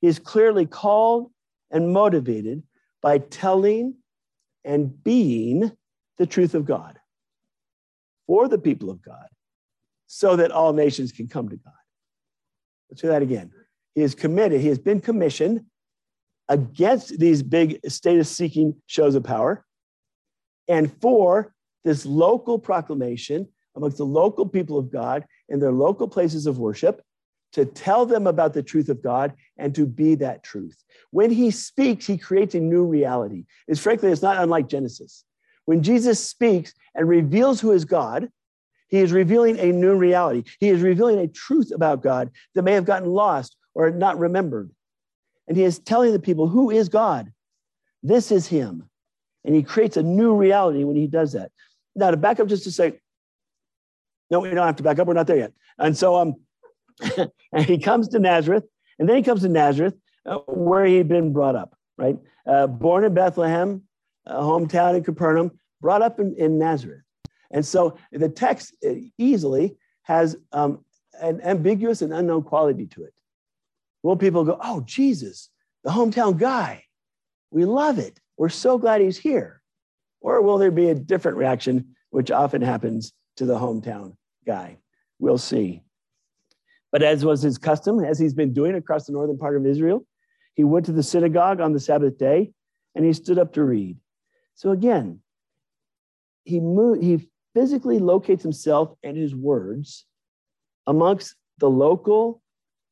He 0.00 0.08
is 0.08 0.18
clearly 0.18 0.66
called 0.66 1.30
and 1.70 1.92
motivated 1.92 2.62
by 3.00 3.18
telling 3.18 3.94
and 4.64 5.02
being 5.02 5.72
the 6.18 6.26
truth 6.26 6.54
of 6.54 6.64
God 6.64 6.98
for 8.26 8.48
the 8.48 8.58
people 8.58 8.90
of 8.90 9.02
God 9.02 9.26
so 10.06 10.36
that 10.36 10.50
all 10.50 10.72
nations 10.72 11.12
can 11.12 11.28
come 11.28 11.48
to 11.48 11.56
God. 11.56 11.72
Let's 12.90 13.02
do 13.02 13.08
that 13.08 13.22
again. 13.22 13.50
He 13.94 14.02
is 14.02 14.14
committed, 14.14 14.60
he 14.60 14.68
has 14.68 14.78
been 14.78 15.00
commissioned 15.00 15.62
against 16.48 17.18
these 17.18 17.42
big 17.42 17.80
status 17.88 18.30
seeking 18.30 18.74
shows 18.86 19.14
of 19.14 19.24
power 19.24 19.64
and 20.68 20.92
for 21.00 21.54
this 21.84 22.04
local 22.04 22.58
proclamation 22.58 23.48
amongst 23.76 23.96
the 23.96 24.06
local 24.06 24.46
people 24.46 24.78
of 24.78 24.90
God 24.90 25.24
in 25.48 25.58
their 25.58 25.72
local 25.72 26.08
places 26.08 26.46
of 26.46 26.58
worship 26.58 27.02
to 27.54 27.64
tell 27.64 28.04
them 28.04 28.26
about 28.26 28.52
the 28.52 28.62
truth 28.62 28.88
of 28.88 29.02
God 29.02 29.32
and 29.56 29.74
to 29.74 29.86
be 29.86 30.16
that 30.16 30.42
truth. 30.42 30.76
When 31.10 31.30
he 31.30 31.50
speaks, 31.50 32.06
he 32.06 32.18
creates 32.18 32.54
a 32.54 32.60
new 32.60 32.84
reality. 32.84 33.44
It's 33.68 33.80
frankly, 33.80 34.10
it's 34.10 34.22
not 34.22 34.42
unlike 34.42 34.68
Genesis. 34.68 35.24
When 35.64 35.82
Jesus 35.82 36.24
speaks 36.24 36.74
and 36.94 37.08
reveals 37.08 37.60
who 37.60 37.72
is 37.72 37.84
God, 37.84 38.28
He 38.88 38.98
is 38.98 39.12
revealing 39.12 39.58
a 39.58 39.72
new 39.72 39.96
reality. 39.96 40.44
He 40.60 40.68
is 40.68 40.82
revealing 40.82 41.18
a 41.18 41.28
truth 41.28 41.70
about 41.72 42.02
God 42.02 42.30
that 42.54 42.62
may 42.62 42.72
have 42.72 42.84
gotten 42.84 43.08
lost 43.08 43.56
or 43.74 43.90
not 43.90 44.18
remembered. 44.18 44.70
And 45.48 45.56
he 45.56 45.64
is 45.64 45.78
telling 45.78 46.12
the 46.12 46.18
people 46.18 46.48
who 46.48 46.70
is 46.70 46.88
God. 46.88 47.32
This 48.02 48.30
is 48.30 48.46
him. 48.46 48.88
And 49.44 49.54
he 49.54 49.62
creates 49.62 49.96
a 49.96 50.02
new 50.02 50.34
reality 50.34 50.84
when 50.84 50.96
he 50.96 51.06
does 51.06 51.32
that. 51.32 51.50
Now, 51.94 52.10
to 52.10 52.16
back 52.16 52.40
up 52.40 52.48
just 52.48 52.64
to 52.64 52.72
say, 52.72 53.00
no, 54.30 54.40
we 54.40 54.50
don't 54.50 54.66
have 54.66 54.76
to 54.76 54.82
back 54.82 54.98
up. 54.98 55.06
We're 55.06 55.14
not 55.14 55.26
there 55.26 55.36
yet. 55.36 55.52
And 55.78 55.96
so 55.96 56.16
um, 56.16 56.36
and 57.52 57.64
he 57.64 57.78
comes 57.78 58.08
to 58.08 58.18
Nazareth, 58.18 58.64
and 58.98 59.08
then 59.08 59.16
he 59.16 59.22
comes 59.22 59.42
to 59.42 59.48
Nazareth, 59.48 59.94
uh, 60.26 60.38
where 60.46 60.84
he'd 60.84 61.08
been 61.08 61.32
brought 61.32 61.56
up, 61.56 61.76
right? 61.96 62.16
Uh, 62.46 62.66
born 62.66 63.04
in 63.04 63.14
Bethlehem, 63.14 63.82
uh, 64.26 64.40
hometown 64.40 64.96
in 64.96 65.04
Capernaum, 65.04 65.50
brought 65.80 66.02
up 66.02 66.20
in, 66.20 66.34
in 66.38 66.58
Nazareth. 66.58 67.02
And 67.50 67.64
so 67.64 67.96
the 68.10 68.28
text 68.28 68.74
uh, 68.86 68.94
easily 69.18 69.76
has 70.02 70.36
um, 70.52 70.84
an 71.20 71.40
ambiguous 71.42 72.02
and 72.02 72.12
unknown 72.12 72.42
quality 72.42 72.86
to 72.86 73.04
it. 73.04 73.14
Will 74.02 74.16
people 74.16 74.44
go, 74.44 74.58
oh, 74.62 74.82
Jesus, 74.84 75.50
the 75.82 75.90
hometown 75.90 76.36
guy? 76.38 76.84
We 77.50 77.64
love 77.64 77.98
it. 77.98 78.20
We're 78.36 78.48
so 78.48 78.78
glad 78.78 79.00
he's 79.00 79.18
here. 79.18 79.62
Or 80.20 80.42
will 80.42 80.58
there 80.58 80.70
be 80.70 80.88
a 80.88 80.94
different 80.94 81.38
reaction, 81.38 81.94
which 82.10 82.30
often 82.30 82.62
happens 82.62 83.12
to 83.36 83.46
the 83.46 83.58
hometown 83.58 84.16
guy? 84.46 84.78
We'll 85.18 85.38
see. 85.38 85.82
But 86.94 87.02
as 87.02 87.24
was 87.24 87.42
his 87.42 87.58
custom, 87.58 88.04
as 88.04 88.20
he's 88.20 88.34
been 88.34 88.52
doing 88.52 88.76
across 88.76 89.06
the 89.06 89.12
northern 89.12 89.36
part 89.36 89.56
of 89.56 89.66
Israel, 89.66 90.06
he 90.54 90.62
went 90.62 90.86
to 90.86 90.92
the 90.92 91.02
synagogue 91.02 91.60
on 91.60 91.72
the 91.72 91.80
Sabbath 91.80 92.16
day 92.18 92.52
and 92.94 93.04
he 93.04 93.12
stood 93.12 93.36
up 93.36 93.54
to 93.54 93.64
read. 93.64 93.96
So 94.54 94.70
again, 94.70 95.18
he 96.44 96.60
moved, 96.60 97.02
he 97.02 97.28
physically 97.52 97.98
locates 97.98 98.44
himself 98.44 98.94
and 99.02 99.16
his 99.16 99.34
words 99.34 100.06
amongst 100.86 101.34
the 101.58 101.68
local, 101.68 102.40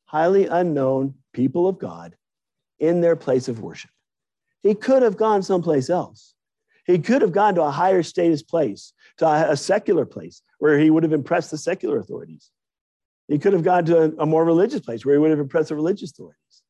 highly 0.06 0.46
unknown 0.46 1.14
people 1.32 1.68
of 1.68 1.78
God 1.78 2.16
in 2.80 3.02
their 3.02 3.14
place 3.14 3.46
of 3.46 3.60
worship. 3.60 3.92
He 4.64 4.74
could 4.74 5.02
have 5.02 5.16
gone 5.16 5.44
someplace 5.44 5.88
else. 5.88 6.34
He 6.86 6.98
could 6.98 7.22
have 7.22 7.30
gone 7.30 7.54
to 7.54 7.62
a 7.62 7.70
higher 7.70 8.02
status 8.02 8.42
place, 8.42 8.94
to 9.18 9.28
a, 9.28 9.56
secular 9.56 10.06
place 10.06 10.42
where 10.58 10.76
he 10.76 10.90
would 10.90 11.04
have 11.04 11.12
impressed 11.12 11.52
the 11.52 11.56
secular 11.56 11.98
authorities. 11.98 12.50
He 13.28 13.38
could 13.38 13.52
have 13.52 13.62
gone 13.62 13.84
to 13.86 14.14
a, 14.18 14.26
more 14.26 14.44
religious 14.44 14.80
place 14.80 15.04
where 15.04 15.14
he 15.14 15.18
would 15.18 15.30
have 15.30 15.38
impressed 15.38 15.68
the 15.68 15.76
religious 15.76 16.10
authorities. 16.10 16.62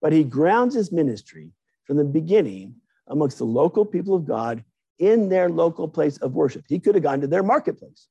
But 0.00 0.12
he 0.12 0.24
grounds 0.24 0.74
his 0.74 0.92
ministry 0.92 1.52
from 1.84 1.96
the 1.96 2.04
beginning 2.04 2.76
amongst 3.08 3.38
the 3.38 3.44
local 3.44 3.84
people 3.84 4.14
of 4.14 4.26
God 4.26 4.64
in 4.98 5.28
their 5.28 5.48
local 5.48 5.88
place 5.88 6.16
of 6.18 6.34
worship. 6.34 6.64
He 6.68 6.78
could 6.78 6.94
have 6.94 7.02
gone 7.02 7.20
to 7.20 7.26
their 7.26 7.42
marketplace, 7.42 8.08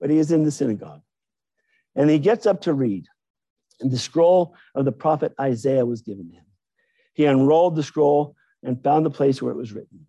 but 0.00 0.10
he 0.10 0.18
is 0.18 0.30
in 0.30 0.44
the 0.44 0.50
synagogue. 0.50 1.02
And 1.96 2.08
he 2.08 2.18
gets 2.18 2.46
up 2.46 2.62
to 2.62 2.72
read. 2.72 3.06
And 3.80 3.90
the 3.90 3.98
scroll 3.98 4.54
of 4.74 4.84
the 4.84 4.92
prophet 4.92 5.32
Isaiah 5.40 5.86
was 5.86 6.02
given 6.02 6.28
to 6.28 6.36
him. 6.36 6.44
He 7.14 7.24
unrolled 7.24 7.76
the 7.76 7.82
scroll 7.82 8.36
and 8.62 8.82
found 8.82 9.06
the 9.06 9.10
place 9.10 9.40
where 9.40 9.52
it 9.52 9.56
was 9.56 9.72
written. 9.72 10.06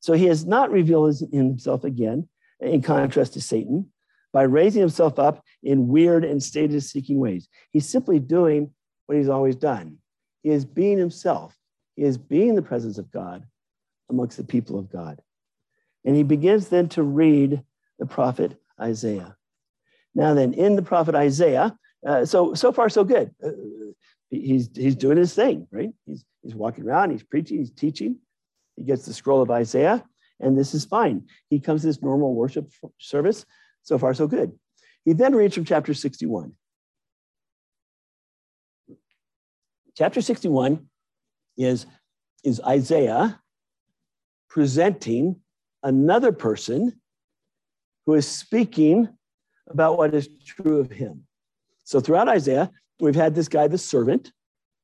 So 0.00 0.12
he 0.12 0.26
has 0.26 0.44
not 0.44 0.70
revealed 0.70 1.18
himself 1.32 1.84
again, 1.84 2.28
in 2.60 2.82
contrast 2.82 3.32
to 3.34 3.40
Satan, 3.40 3.90
by 4.38 4.44
raising 4.44 4.80
himself 4.80 5.18
up 5.18 5.42
in 5.64 5.88
weird 5.88 6.24
and 6.24 6.40
status 6.40 6.92
seeking 6.92 7.18
ways. 7.18 7.48
He's 7.72 7.88
simply 7.88 8.20
doing 8.20 8.70
what 9.06 9.18
he's 9.18 9.28
always 9.28 9.56
done. 9.56 9.98
He 10.44 10.50
is 10.50 10.64
being 10.64 10.96
himself 10.96 11.58
he 11.98 12.04
is 12.04 12.16
being 12.16 12.54
the 12.54 12.62
presence 12.62 12.96
of 12.98 13.10
God 13.10 13.44
amongst 14.08 14.36
the 14.36 14.44
people 14.44 14.78
of 14.78 14.88
God. 14.88 15.20
And 16.04 16.14
he 16.14 16.22
begins 16.22 16.68
then 16.68 16.88
to 16.90 17.02
read 17.02 17.60
the 17.98 18.06
prophet 18.06 18.56
Isaiah. 18.80 19.36
Now, 20.14 20.34
then, 20.34 20.54
in 20.54 20.76
the 20.76 20.82
prophet 20.82 21.16
Isaiah, 21.16 21.76
uh, 22.06 22.24
so 22.24 22.54
so 22.54 22.70
far 22.70 22.88
so 22.88 23.02
good. 23.02 23.34
Uh, 23.44 23.50
he's 24.30 24.70
he's 24.76 24.94
doing 24.94 25.18
his 25.18 25.34
thing, 25.34 25.66
right? 25.72 25.90
He's 26.06 26.24
he's 26.44 26.54
walking 26.54 26.84
around, 26.84 27.10
he's 27.10 27.24
preaching, 27.24 27.58
he's 27.58 27.72
teaching. 27.72 28.18
He 28.76 28.84
gets 28.84 29.04
the 29.04 29.12
scroll 29.12 29.42
of 29.42 29.50
Isaiah, 29.50 30.04
and 30.38 30.56
this 30.56 30.74
is 30.74 30.84
fine. 30.84 31.26
He 31.50 31.58
comes 31.58 31.80
to 31.80 31.88
this 31.88 32.00
normal 32.00 32.32
worship 32.32 32.70
service. 33.00 33.44
So 33.88 33.96
far 33.96 34.12
so 34.12 34.26
good. 34.26 34.52
He 35.06 35.14
then 35.14 35.34
reads 35.34 35.54
from 35.54 35.64
chapter 35.64 35.94
61. 35.94 36.52
Chapter 39.96 40.20
61 40.20 40.86
is, 41.56 41.86
is 42.44 42.60
Isaiah 42.60 43.40
presenting 44.50 45.36
another 45.82 46.32
person 46.32 47.00
who 48.04 48.12
is 48.12 48.28
speaking 48.28 49.08
about 49.70 49.96
what 49.96 50.14
is 50.14 50.28
true 50.44 50.80
of 50.80 50.92
him. 50.92 51.24
So 51.84 51.98
throughout 51.98 52.28
Isaiah, 52.28 52.70
we've 53.00 53.14
had 53.14 53.34
this 53.34 53.48
guy, 53.48 53.68
the 53.68 53.78
servant, 53.78 54.32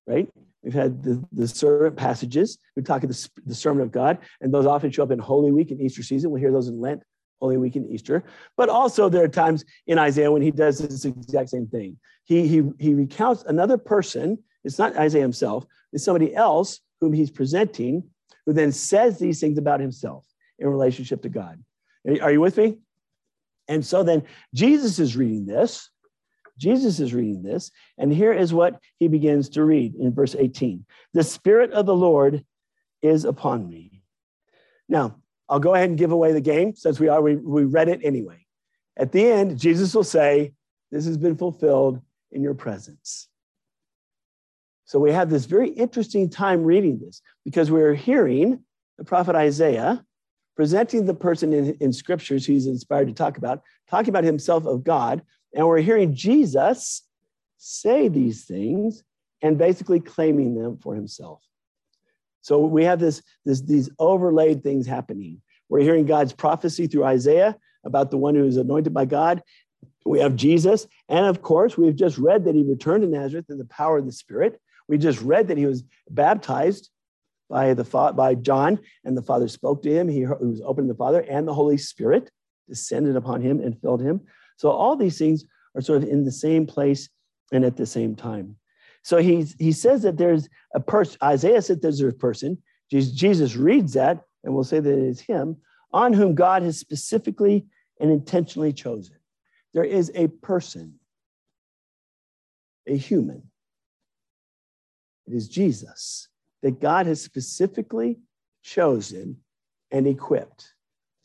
right? 0.06 0.30
We've 0.62 0.72
had 0.72 1.02
the, 1.02 1.22
the 1.30 1.46
servant 1.46 1.96
passages. 1.96 2.56
We 2.74 2.82
talk 2.82 3.04
about 3.04 3.14
the, 3.14 3.28
the 3.44 3.54
sermon 3.54 3.82
of 3.82 3.92
God, 3.92 4.16
and 4.40 4.52
those 4.52 4.64
often 4.64 4.90
show 4.90 5.02
up 5.02 5.10
in 5.10 5.18
Holy 5.18 5.52
Week 5.52 5.70
and 5.70 5.80
Easter 5.82 6.02
season. 6.02 6.30
We'll 6.30 6.40
hear 6.40 6.52
those 6.52 6.68
in 6.68 6.80
Lent, 6.80 7.02
Holy 7.40 7.56
Week, 7.56 7.76
and 7.76 7.90
Easter. 7.90 8.24
But 8.56 8.68
also, 8.68 9.08
there 9.08 9.24
are 9.24 9.28
times 9.28 9.64
in 9.86 9.98
Isaiah 9.98 10.32
when 10.32 10.42
he 10.42 10.50
does 10.50 10.78
this 10.78 11.04
exact 11.04 11.50
same 11.50 11.66
thing. 11.66 11.98
He, 12.24 12.46
he, 12.48 12.62
he 12.78 12.94
recounts 12.94 13.44
another 13.44 13.76
person 13.76 14.38
it's 14.64 14.78
not 14.78 14.96
Isaiah 14.96 15.22
himself, 15.22 15.66
it's 15.92 16.04
somebody 16.04 16.34
else 16.34 16.80
whom 17.00 17.12
he's 17.12 17.30
presenting 17.30 18.04
who 18.46 18.52
then 18.52 18.72
says 18.72 19.18
these 19.18 19.40
things 19.40 19.58
about 19.58 19.80
himself 19.80 20.26
in 20.58 20.68
relationship 20.68 21.22
to 21.22 21.28
God. 21.28 21.62
Are 22.20 22.32
you 22.32 22.40
with 22.40 22.56
me? 22.56 22.78
And 23.68 23.84
so 23.84 24.02
then 24.02 24.24
Jesus 24.52 24.98
is 24.98 25.16
reading 25.16 25.46
this. 25.46 25.88
Jesus 26.58 27.00
is 27.00 27.14
reading 27.14 27.42
this. 27.42 27.70
And 27.98 28.12
here 28.12 28.32
is 28.32 28.52
what 28.52 28.78
he 28.98 29.08
begins 29.08 29.48
to 29.50 29.64
read 29.64 29.94
in 29.94 30.12
verse 30.12 30.34
18 30.38 30.84
The 31.14 31.24
Spirit 31.24 31.72
of 31.72 31.86
the 31.86 31.96
Lord 31.96 32.44
is 33.02 33.24
upon 33.24 33.68
me. 33.68 34.02
Now, 34.88 35.16
I'll 35.48 35.60
go 35.60 35.74
ahead 35.74 35.88
and 35.88 35.98
give 35.98 36.12
away 36.12 36.32
the 36.32 36.40
game 36.40 36.74
since 36.74 36.98
we 36.98 37.08
are 37.08 37.20
we, 37.20 37.36
we 37.36 37.64
read 37.64 37.88
it 37.88 38.00
anyway. 38.02 38.46
At 38.96 39.12
the 39.12 39.24
end, 39.24 39.58
Jesus 39.58 39.94
will 39.94 40.04
say, 40.04 40.52
This 40.90 41.06
has 41.06 41.16
been 41.16 41.36
fulfilled 41.36 42.00
in 42.32 42.42
your 42.42 42.54
presence. 42.54 43.28
So 44.86 44.98
we 44.98 45.12
have 45.12 45.30
this 45.30 45.46
very 45.46 45.70
interesting 45.70 46.28
time 46.28 46.62
reading 46.62 46.98
this 46.98 47.22
because 47.44 47.70
we're 47.70 47.94
hearing 47.94 48.60
the 48.98 49.04
prophet 49.04 49.34
Isaiah 49.34 50.04
presenting 50.56 51.04
the 51.04 51.14
person 51.14 51.52
in, 51.52 51.74
in 51.80 51.92
scriptures 51.92 52.46
he's 52.46 52.66
inspired 52.66 53.08
to 53.08 53.14
talk 53.14 53.38
about, 53.38 53.62
talking 53.90 54.10
about 54.10 54.24
himself 54.24 54.66
of 54.66 54.84
God, 54.84 55.22
and 55.52 55.66
we're 55.66 55.80
hearing 55.80 56.14
Jesus 56.14 57.02
say 57.58 58.08
these 58.08 58.44
things 58.44 59.02
and 59.42 59.58
basically 59.58 60.00
claiming 60.00 60.54
them 60.54 60.78
for 60.78 60.94
himself. 60.94 61.42
So 62.44 62.58
we 62.58 62.84
have 62.84 63.00
this, 63.00 63.22
this 63.46 63.62
these 63.62 63.88
overlaid 63.98 64.62
things 64.62 64.86
happening. 64.86 65.40
We're 65.70 65.80
hearing 65.80 66.04
God's 66.04 66.34
prophecy 66.34 66.86
through 66.86 67.04
Isaiah 67.04 67.56
about 67.86 68.10
the 68.10 68.18
one 68.18 68.34
who 68.34 68.44
is 68.44 68.58
anointed 68.58 68.92
by 68.92 69.06
God. 69.06 69.42
We 70.04 70.20
have 70.20 70.36
Jesus, 70.36 70.86
and 71.08 71.24
of 71.24 71.40
course, 71.40 71.78
we've 71.78 71.96
just 71.96 72.18
read 72.18 72.44
that 72.44 72.54
he 72.54 72.62
returned 72.62 73.02
to 73.02 73.08
Nazareth 73.08 73.46
in 73.48 73.56
the 73.56 73.64
power 73.64 73.96
of 73.96 74.04
the 74.04 74.12
Spirit. 74.12 74.60
We 74.88 74.98
just 74.98 75.22
read 75.22 75.48
that 75.48 75.56
he 75.56 75.64
was 75.64 75.84
baptized 76.10 76.90
by 77.48 77.72
the 77.72 77.84
by 78.14 78.34
John, 78.34 78.78
and 79.06 79.16
the 79.16 79.22
Father 79.22 79.48
spoke 79.48 79.82
to 79.84 79.90
him. 79.90 80.06
He, 80.06 80.18
he 80.18 80.26
was 80.26 80.60
open 80.62 80.84
to 80.84 80.92
the 80.92 80.98
Father, 80.98 81.20
and 81.22 81.48
the 81.48 81.54
Holy 81.54 81.78
Spirit 81.78 82.30
descended 82.68 83.16
upon 83.16 83.40
him 83.40 83.58
and 83.60 83.80
filled 83.80 84.02
him. 84.02 84.20
So 84.58 84.68
all 84.68 84.96
these 84.96 85.16
things 85.16 85.46
are 85.74 85.80
sort 85.80 86.02
of 86.02 86.10
in 86.10 86.26
the 86.26 86.32
same 86.32 86.66
place 86.66 87.08
and 87.52 87.64
at 87.64 87.78
the 87.78 87.86
same 87.86 88.14
time. 88.14 88.56
So 89.04 89.18
he, 89.18 89.46
he 89.58 89.70
says 89.70 90.02
that 90.02 90.16
there's 90.16 90.48
a 90.74 90.80
person, 90.80 91.18
Isaiah 91.22 91.62
said 91.62 91.82
there's 91.82 92.00
a 92.00 92.10
person. 92.10 92.60
Jesus 92.90 93.54
reads 93.54 93.92
that, 93.92 94.24
and 94.42 94.54
we'll 94.54 94.64
say 94.64 94.80
that 94.80 94.90
it 94.90 95.04
is 95.04 95.20
him, 95.20 95.58
on 95.92 96.12
whom 96.12 96.34
God 96.34 96.62
has 96.62 96.78
specifically 96.78 97.66
and 98.00 98.10
intentionally 98.10 98.72
chosen. 98.72 99.16
There 99.74 99.84
is 99.84 100.10
a 100.14 100.28
person, 100.28 100.98
a 102.86 102.96
human, 102.96 103.42
it 105.26 105.34
is 105.34 105.48
Jesus 105.48 106.28
that 106.62 106.80
God 106.80 107.06
has 107.06 107.20
specifically 107.20 108.18
chosen 108.62 109.36
and 109.90 110.06
equipped. 110.06 110.72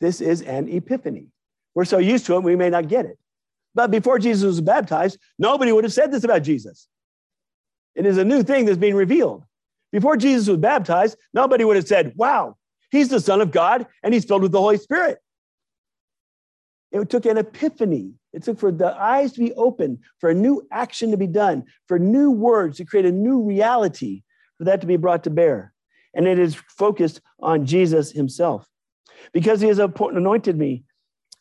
This 0.00 0.20
is 0.20 0.42
an 0.42 0.68
epiphany. 0.68 1.28
We're 1.74 1.86
so 1.86 1.98
used 1.98 2.26
to 2.26 2.36
it, 2.36 2.42
we 2.42 2.56
may 2.56 2.68
not 2.68 2.88
get 2.88 3.06
it. 3.06 3.18
But 3.74 3.90
before 3.90 4.18
Jesus 4.18 4.44
was 4.44 4.60
baptized, 4.60 5.18
nobody 5.38 5.72
would 5.72 5.84
have 5.84 5.92
said 5.92 6.12
this 6.12 6.24
about 6.24 6.42
Jesus. 6.42 6.88
It 8.00 8.06
is 8.06 8.16
a 8.16 8.24
new 8.24 8.42
thing 8.42 8.64
that's 8.64 8.78
being 8.78 8.94
revealed. 8.94 9.44
Before 9.92 10.16
Jesus 10.16 10.48
was 10.48 10.56
baptized, 10.56 11.18
nobody 11.34 11.64
would 11.64 11.76
have 11.76 11.86
said, 11.86 12.14
Wow, 12.16 12.56
he's 12.90 13.10
the 13.10 13.20
Son 13.20 13.42
of 13.42 13.50
God 13.50 13.86
and 14.02 14.14
he's 14.14 14.24
filled 14.24 14.40
with 14.40 14.52
the 14.52 14.60
Holy 14.60 14.78
Spirit. 14.78 15.18
It 16.92 17.10
took 17.10 17.26
an 17.26 17.36
epiphany. 17.36 18.14
It 18.32 18.42
took 18.42 18.58
for 18.58 18.72
the 18.72 18.86
eyes 18.86 19.34
to 19.34 19.40
be 19.40 19.52
open, 19.52 19.98
for 20.18 20.30
a 20.30 20.34
new 20.34 20.66
action 20.72 21.10
to 21.10 21.18
be 21.18 21.26
done, 21.26 21.64
for 21.88 21.98
new 21.98 22.30
words 22.30 22.78
to 22.78 22.86
create 22.86 23.04
a 23.04 23.12
new 23.12 23.42
reality, 23.42 24.22
for 24.56 24.64
that 24.64 24.80
to 24.80 24.86
be 24.86 24.96
brought 24.96 25.24
to 25.24 25.30
bear. 25.30 25.74
And 26.14 26.26
it 26.26 26.38
is 26.38 26.54
focused 26.54 27.20
on 27.38 27.66
Jesus 27.66 28.12
himself. 28.12 28.66
Because 29.34 29.60
he 29.60 29.68
has 29.68 29.78
anointed 29.78 30.56
me 30.56 30.84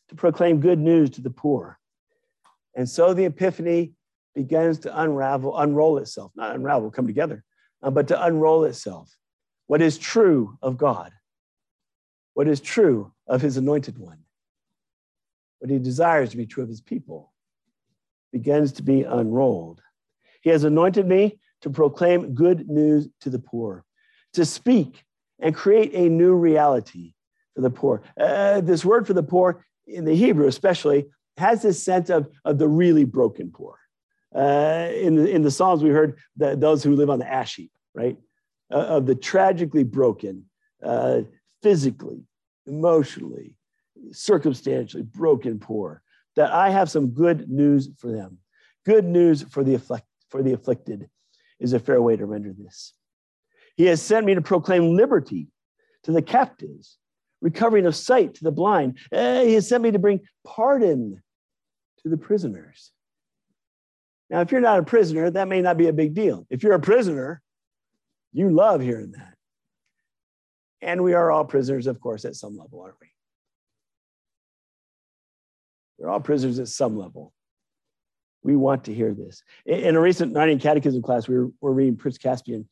to 0.10 0.16
proclaim 0.16 0.60
good 0.60 0.80
news 0.80 1.12
to 1.12 1.22
the 1.22 1.30
poor. 1.30 1.80
And 2.76 2.90
so 2.90 3.14
the 3.14 3.24
epiphany 3.24 3.94
begins 4.40 4.80
to 4.80 5.02
unravel, 5.02 5.58
unroll 5.58 5.98
itself, 5.98 6.32
not 6.34 6.56
unravel, 6.56 6.90
come 6.90 7.06
together, 7.06 7.44
uh, 7.84 7.90
but 7.90 8.08
to 8.08 8.24
unroll 8.24 8.64
itself. 8.64 9.14
What 9.68 9.82
is 9.82 9.98
true 9.98 10.58
of 10.62 10.78
God? 10.78 11.12
What 12.36 12.48
is 12.48 12.62
true 12.62 13.12
of 13.28 13.42
his 13.42 13.58
anointed 13.58 13.98
one? 13.98 14.20
What 15.60 15.70
he 15.70 15.78
desires 15.78 16.30
to 16.30 16.38
be 16.38 16.46
true 16.46 16.64
of 16.64 16.70
his 16.70 16.80
people 16.80 17.34
begins 18.32 18.72
to 18.74 18.82
be 18.82 19.04
unrolled. 19.04 19.82
He 20.42 20.52
has 20.52 20.64
anointed 20.64 21.06
me 21.06 21.38
to 21.64 21.70
proclaim 21.70 22.34
good 22.34 22.70
news 22.70 23.10
to 23.20 23.30
the 23.30 23.40
poor, 23.40 23.84
to 24.36 24.46
speak 24.46 25.04
and 25.40 25.54
create 25.54 25.92
a 25.94 26.08
new 26.08 26.34
reality 26.34 27.14
for 27.56 27.62
the 27.62 27.70
poor. 27.70 28.04
Uh, 28.18 28.62
this 28.62 28.86
word 28.86 29.06
for 29.06 29.14
the 29.14 29.22
poor, 29.22 29.66
in 29.86 30.06
the 30.06 30.16
Hebrew 30.16 30.48
especially, 30.48 31.08
has 31.36 31.62
this 31.62 31.84
sense 31.84 32.10
of, 32.10 32.30
of 32.46 32.58
the 32.58 32.70
really 32.70 33.04
broken 33.04 33.52
poor. 33.52 33.76
Uh, 34.36 34.90
in, 34.94 35.16
the, 35.16 35.30
in 35.30 35.42
the 35.42 35.52
Psalms, 35.52 35.84
we 35.84 35.90
heard 35.90 36.18
that 36.38 36.60
those 36.60 36.84
who 36.84 36.96
live 36.96 37.10
on 37.10 37.20
the 37.20 37.28
ash 37.28 37.56
heap, 37.56 37.72
right? 37.96 38.18
Uh, 38.72 38.78
of 38.78 39.06
the 39.06 39.16
tragically 39.16 39.84
broken, 39.84 40.46
uh, 40.84 41.22
physically, 41.64 42.24
emotionally, 42.68 43.56
circumstantially 44.12 45.04
broken 45.04 45.60
poor. 45.60 46.02
That 46.36 46.52
I 46.52 46.70
have 46.70 46.90
some 46.90 47.10
good 47.10 47.50
news 47.50 47.90
for 47.98 48.12
them. 48.12 48.38
Good 48.86 49.06
news 49.06 49.44
for 49.44 49.64
the, 49.64 49.74
afflict, 49.76 50.06
for 50.30 50.44
the 50.44 50.54
afflicted 50.54 51.10
is 51.60 51.74
a 51.74 51.80
fair 51.80 52.02
way 52.02 52.16
to 52.16 52.26
render 52.26 52.54
this. 52.54 52.94
He 53.76 53.86
has 53.86 54.02
sent 54.02 54.26
me 54.26 54.36
to 54.36 54.42
proclaim 54.42 54.96
liberty 54.96 55.48
to 56.04 56.12
the 56.12 56.22
captives, 56.22 56.98
recovering 57.42 57.86
of 57.86 57.96
sight 57.96 58.36
to 58.36 58.44
the 58.44 58.52
blind. 58.52 59.00
Uh, 59.12 59.42
he 59.42 59.54
has 59.54 59.68
sent 59.68 59.84
me 59.84 59.92
to 59.92 60.00
bring 60.00 60.22
pardon 60.46 61.22
to 62.04 62.10
the 62.10 62.18
prisoners. 62.18 62.92
Now, 64.30 64.42
if 64.42 64.52
you're 64.52 64.62
not 64.62 64.80
a 64.80 64.84
prisoner, 64.84 65.30
that 65.32 65.48
may 65.48 65.62
not 65.62 65.78
be 65.78 65.88
a 65.88 65.94
big 65.94 66.14
deal. 66.14 66.46
If 66.50 66.64
you're 66.64 66.74
a 66.74 66.80
prisoner, 66.80 67.42
you 68.32 68.50
love 68.50 68.82
hearing 68.82 69.12
that. 69.12 69.34
And 70.82 71.04
we 71.04 71.14
are 71.14 71.32
all 71.32 71.46
prisoners, 71.46 71.88
of 71.88 72.00
course, 72.00 72.26
at 72.26 72.36
some 72.36 72.58
level, 72.58 72.82
aren't 72.82 72.96
we? 73.02 73.08
We're 75.98 76.10
all 76.10 76.20
prisoners 76.20 76.60
at 76.60 76.70
some 76.70 76.98
level. 76.98 77.34
We 78.44 78.56
want 78.56 78.86
to 78.86 78.94
hear 78.94 79.14
this. 79.14 79.44
In 79.66 79.96
a 79.96 80.00
recent 80.00 80.34
Narnian 80.34 80.62
Catechism 80.62 81.02
class, 81.02 81.28
we 81.28 81.38
were, 81.38 81.50
were 81.60 81.74
reading 81.74 81.98
Prince 81.98 82.18
Caspian. 82.18 82.70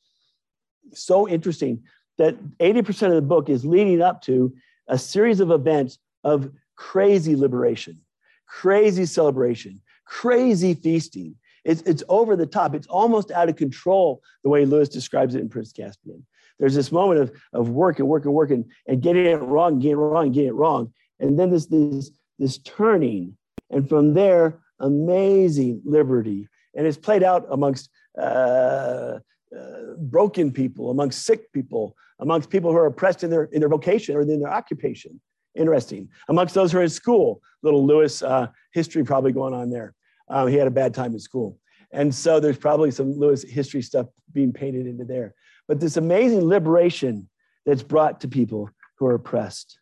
So 0.93 1.27
interesting 1.27 1.83
that 2.17 2.37
80% 2.59 3.09
of 3.09 3.15
the 3.15 3.21
book 3.21 3.49
is 3.49 3.65
leading 3.65 4.01
up 4.01 4.21
to 4.23 4.53
a 4.87 4.97
series 4.97 5.41
of 5.41 5.51
events 5.51 5.99
of 6.23 6.49
crazy 6.75 7.35
liberation, 7.35 7.99
crazy 8.47 9.05
celebration, 9.05 9.81
crazy 10.05 10.73
feasting. 10.73 11.35
It's, 11.67 11.81
it's 11.81 12.03
over 12.07 12.37
the 12.37 12.45
top. 12.45 12.73
It's 12.73 12.87
almost 12.87 13.29
out 13.29 13.49
of 13.49 13.57
control, 13.57 14.21
the 14.43 14.49
way 14.49 14.65
Lewis 14.65 14.87
describes 14.87 15.35
it 15.35 15.41
in 15.41 15.49
Prince 15.49 15.73
Caspian. 15.73 16.25
There's 16.59 16.73
this 16.73 16.93
moment 16.93 17.19
of, 17.19 17.31
of 17.53 17.69
work 17.69 17.99
and 17.99 18.07
work 18.07 18.23
and 18.23 18.33
work 18.33 18.51
and, 18.51 18.65
and 18.87 19.01
getting 19.01 19.25
it 19.25 19.35
wrong, 19.35 19.77
getting 19.79 19.97
it 19.97 20.01
wrong, 20.01 20.31
getting 20.31 20.49
it 20.49 20.55
wrong. 20.55 20.93
And 21.19 21.37
then 21.37 21.51
this, 21.51 21.65
this, 21.65 22.09
this 22.39 22.57
turning. 22.59 23.37
And 23.69 23.87
from 23.87 24.13
there, 24.13 24.59
amazing 24.79 25.81
liberty. 25.83 26.47
And 26.73 26.87
it's 26.87 26.97
played 26.97 27.21
out 27.21 27.45
amongst 27.51 27.89
uh, 28.17 29.19
uh, 29.55 29.95
broken 29.97 30.51
people, 30.51 30.89
amongst 30.89 31.25
sick 31.25 31.51
people, 31.51 31.95
amongst 32.19 32.49
people 32.49 32.71
who 32.71 32.77
are 32.77 32.85
oppressed 32.85 33.23
in 33.25 33.29
their, 33.29 33.43
in 33.45 33.59
their 33.59 33.69
vocation 33.69 34.15
or 34.15 34.21
in 34.21 34.39
their 34.39 34.53
occupation. 34.53 35.19
Interesting. 35.53 36.07
Amongst 36.29 36.55
those 36.55 36.71
who 36.71 36.77
are 36.77 36.83
in 36.83 36.89
school, 36.89 37.41
little 37.61 37.85
Lewis 37.85 38.21
uh, 38.21 38.47
history 38.73 39.03
probably 39.03 39.33
going 39.33 39.53
on 39.53 39.69
there. 39.69 39.93
Um, 40.29 40.47
he 40.47 40.55
had 40.55 40.67
a 40.67 40.71
bad 40.71 40.93
time 40.93 41.13
in 41.13 41.19
school. 41.19 41.57
And 41.91 42.13
so 42.13 42.39
there's 42.39 42.57
probably 42.57 42.91
some 42.91 43.13
Lewis 43.13 43.43
history 43.43 43.81
stuff 43.81 44.07
being 44.33 44.51
painted 44.51 44.87
into 44.87 45.05
there. 45.05 45.33
But 45.67 45.79
this 45.79 45.97
amazing 45.97 46.41
liberation 46.45 47.29
that's 47.65 47.83
brought 47.83 48.21
to 48.21 48.27
people 48.27 48.69
who 48.97 49.05
are 49.07 49.15
oppressed. 49.15 49.79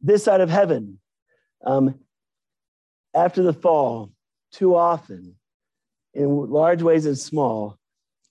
This 0.00 0.24
side 0.24 0.40
of 0.40 0.50
heaven, 0.50 1.00
um, 1.64 1.98
after 3.14 3.42
the 3.42 3.52
fall, 3.52 4.12
too 4.52 4.76
often, 4.76 5.34
in 6.14 6.50
large 6.50 6.82
ways 6.82 7.06
and 7.06 7.18
small, 7.18 7.78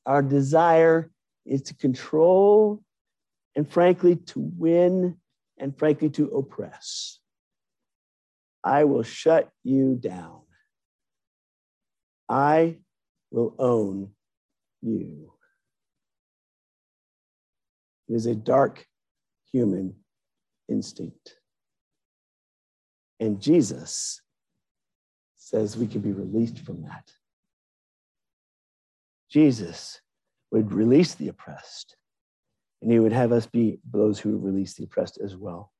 our 0.05 0.21
desire 0.21 1.11
is 1.45 1.61
to 1.63 1.75
control 1.75 2.81
and, 3.55 3.69
frankly, 3.69 4.15
to 4.15 4.39
win 4.39 5.17
and, 5.57 5.77
frankly, 5.77 6.09
to 6.11 6.27
oppress. 6.27 7.19
I 8.63 8.85
will 8.85 9.03
shut 9.03 9.49
you 9.63 9.95
down. 9.95 10.41
I 12.29 12.77
will 13.31 13.55
own 13.59 14.11
you. 14.81 15.31
It 18.09 18.13
is 18.13 18.25
a 18.25 18.35
dark 18.35 18.85
human 19.51 19.95
instinct. 20.69 21.35
And 23.19 23.41
Jesus 23.41 24.21
says 25.35 25.77
we 25.77 25.87
can 25.87 26.01
be 26.01 26.11
released 26.11 26.59
from 26.59 26.83
that. 26.83 27.11
Jesus 29.29 30.01
would 30.51 30.71
release 30.71 31.15
the 31.15 31.27
oppressed, 31.27 31.97
and 32.81 32.91
he 32.91 32.99
would 32.99 33.11
have 33.11 33.31
us 33.31 33.45
be 33.45 33.79
those 33.91 34.19
who 34.19 34.37
release 34.37 34.75
the 34.75 34.85
oppressed 34.85 35.19
as 35.23 35.35
well. 35.35 35.71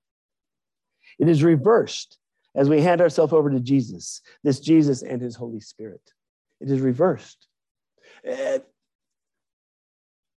It 1.19 1.29
is 1.29 1.43
reversed 1.43 2.17
as 2.55 2.69
we 2.69 2.81
hand 2.81 3.01
ourselves 3.01 3.33
over 3.33 3.49
to 3.49 3.59
Jesus, 3.59 4.21
this 4.43 4.59
Jesus 4.59 5.01
and 5.01 5.21
his 5.21 5.35
Holy 5.35 5.59
Spirit. 5.59 6.01
It 6.59 6.69
is 6.71 6.81
reversed. 6.81 7.47
Uh, 8.27 8.59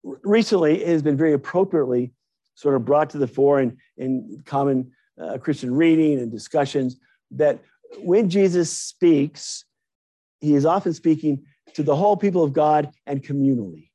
recently, 0.03 0.83
it 0.83 0.87
has 0.87 1.01
been 1.01 1.17
very 1.17 1.33
appropriately 1.33 2.13
sort 2.55 2.75
of 2.75 2.85
brought 2.85 3.09
to 3.11 3.17
the 3.17 3.27
fore 3.27 3.61
in, 3.61 3.77
in 3.97 4.43
common 4.45 4.91
uh, 5.21 5.37
Christian 5.37 5.73
reading 5.73 6.19
and 6.19 6.31
discussions 6.31 6.97
that 7.31 7.59
when 7.99 8.29
Jesus 8.29 8.71
speaks, 8.71 9.65
he 10.41 10.55
is 10.55 10.65
often 10.65 10.93
speaking 10.93 11.43
to 11.73 11.83
the 11.83 11.95
whole 11.95 12.17
people 12.17 12.43
of 12.43 12.53
God 12.53 12.91
and 13.05 13.23
communally. 13.23 13.89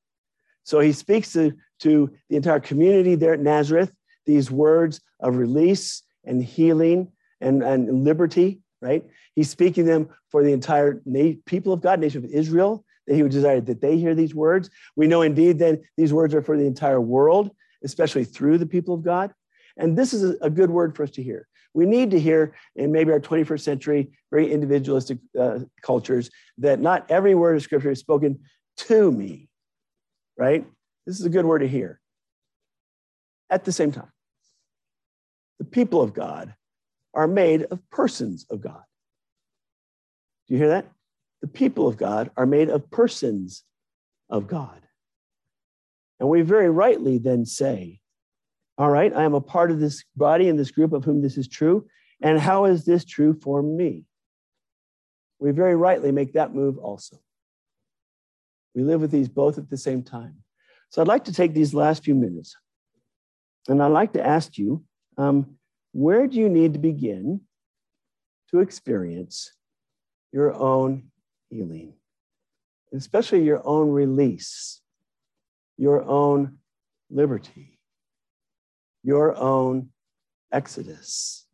So 0.64 0.80
he 0.80 0.92
speaks 0.92 1.32
to, 1.32 1.52
to 1.80 2.10
the 2.28 2.37
entire 2.37 2.60
community 2.60 3.14
there 3.14 3.34
at 3.34 3.40
Nazareth, 3.40 3.94
these 4.26 4.50
words 4.50 5.00
of 5.20 5.37
release 5.37 6.02
and 6.24 6.42
healing 6.42 7.12
and, 7.40 7.62
and 7.62 8.04
liberty, 8.04 8.60
right? 8.84 9.02
He's 9.34 9.48
speaking 9.48 9.86
them 9.86 10.10
for 10.30 10.44
the 10.44 10.52
entire 10.52 11.00
na- 11.06 11.32
people 11.46 11.72
of 11.72 11.80
God, 11.80 11.98
nation 11.98 12.22
of 12.22 12.30
Israel, 12.30 12.84
that 13.06 13.14
he 13.14 13.22
would 13.22 13.32
desire 13.32 13.60
that 13.62 13.80
they 13.80 13.96
hear 13.96 14.14
these 14.14 14.34
words. 14.34 14.68
We 14.94 15.06
know 15.06 15.22
indeed 15.22 15.58
that 15.60 15.80
these 15.96 16.12
words 16.12 16.34
are 16.34 16.42
for 16.42 16.58
the 16.58 16.66
entire 16.66 17.00
world, 17.00 17.50
especially 17.82 18.24
through 18.24 18.58
the 18.58 18.66
people 18.66 18.94
of 18.94 19.02
God. 19.02 19.32
And 19.78 19.96
this 19.96 20.12
is 20.12 20.36
a 20.40 20.50
good 20.50 20.70
word 20.70 20.94
for 20.94 21.02
us 21.02 21.10
to 21.12 21.22
hear. 21.22 21.48
We 21.72 21.86
need 21.86 22.10
to 22.12 22.20
hear 22.20 22.54
in 22.76 22.92
maybe 22.92 23.10
our 23.10 23.20
21st 23.20 23.60
century, 23.60 24.12
very 24.30 24.52
individualistic 24.52 25.18
uh, 25.38 25.60
cultures, 25.82 26.30
that 26.58 26.78
not 26.78 27.10
every 27.10 27.34
word 27.34 27.56
of 27.56 27.62
scripture 27.62 27.90
is 27.90 27.98
spoken 27.98 28.40
to 28.76 29.10
me, 29.10 29.48
right? 30.36 30.66
This 31.06 31.18
is 31.18 31.26
a 31.26 31.30
good 31.30 31.46
word 31.46 31.60
to 31.60 31.68
hear. 31.68 32.00
At 33.50 33.64
the 33.64 33.72
same 33.72 33.92
time, 33.92 34.12
the 35.58 35.64
people 35.64 36.02
of 36.02 36.12
God 36.12 36.54
are 37.14 37.29
made 37.29 37.62
of 37.70 37.79
persons 37.90 38.46
of 38.50 38.61
God. 38.61 38.83
Do 40.46 40.55
you 40.55 40.59
hear 40.59 40.68
that? 40.68 40.87
The 41.40 41.48
people 41.48 41.88
of 41.88 41.96
God 41.96 42.31
are 42.37 42.46
made 42.46 42.68
of 42.68 42.90
persons 42.90 43.64
of 44.29 44.46
God. 44.46 44.81
And 46.20 46.29
we 46.29 46.42
very 46.42 46.70
rightly 46.70 47.18
then 47.18 47.44
say, 47.44 48.00
all 48.77 48.90
right, 48.90 49.12
I 49.12 49.24
am 49.24 49.35
a 49.35 49.40
part 49.40 49.70
of 49.70 49.81
this 49.81 50.05
body 50.16 50.48
and 50.48 50.59
this 50.59 50.70
group 50.70 50.92
of 50.92 51.05
whom 51.05 51.22
this 51.22 51.37
is 51.37 51.48
true. 51.48 51.87
And 52.20 52.40
how 52.40 52.64
is 52.64 52.85
this 52.85 53.05
true 53.05 53.35
for 53.35 53.62
me? 53.62 54.05
We 55.38 55.50
very 55.50 55.77
rightly 55.77 56.12
make 56.12 56.33
that 56.33 56.55
move 56.55 56.79
also. 56.79 57.18
We 58.74 58.83
live 58.83 59.00
with 59.00 59.11
these 59.11 59.29
both 59.29 59.59
at 59.59 59.70
the 59.70 59.77
same 59.77 60.03
time. 60.03 60.37
So 60.90 61.03
I'd 61.03 61.09
like 61.09 61.24
to 61.24 61.33
take 61.33 61.55
these 61.55 61.74
last 61.74 62.05
few 62.05 62.14
minutes 62.14 62.57
and 63.68 63.83
I'd 63.83 63.88
like 63.88 64.12
to 64.14 64.27
ask 64.27 64.59
you 64.59 64.85
um, 65.16 65.57
where 65.94 66.26
do 66.26 66.37
you 66.38 66.48
need 66.48 66.74
to 66.74 66.78
begin 66.78 67.40
to 68.50 68.61
experience 68.61 69.52
your 70.33 70.52
own 70.52 71.11
healing, 71.48 71.94
especially 72.92 73.44
your 73.44 73.66
own 73.66 73.90
release, 73.90 74.83
your 75.78 76.02
own 76.02 76.59
liberty? 77.11 77.74
your 79.04 79.37
own 79.37 79.90
exodus. 80.50 81.46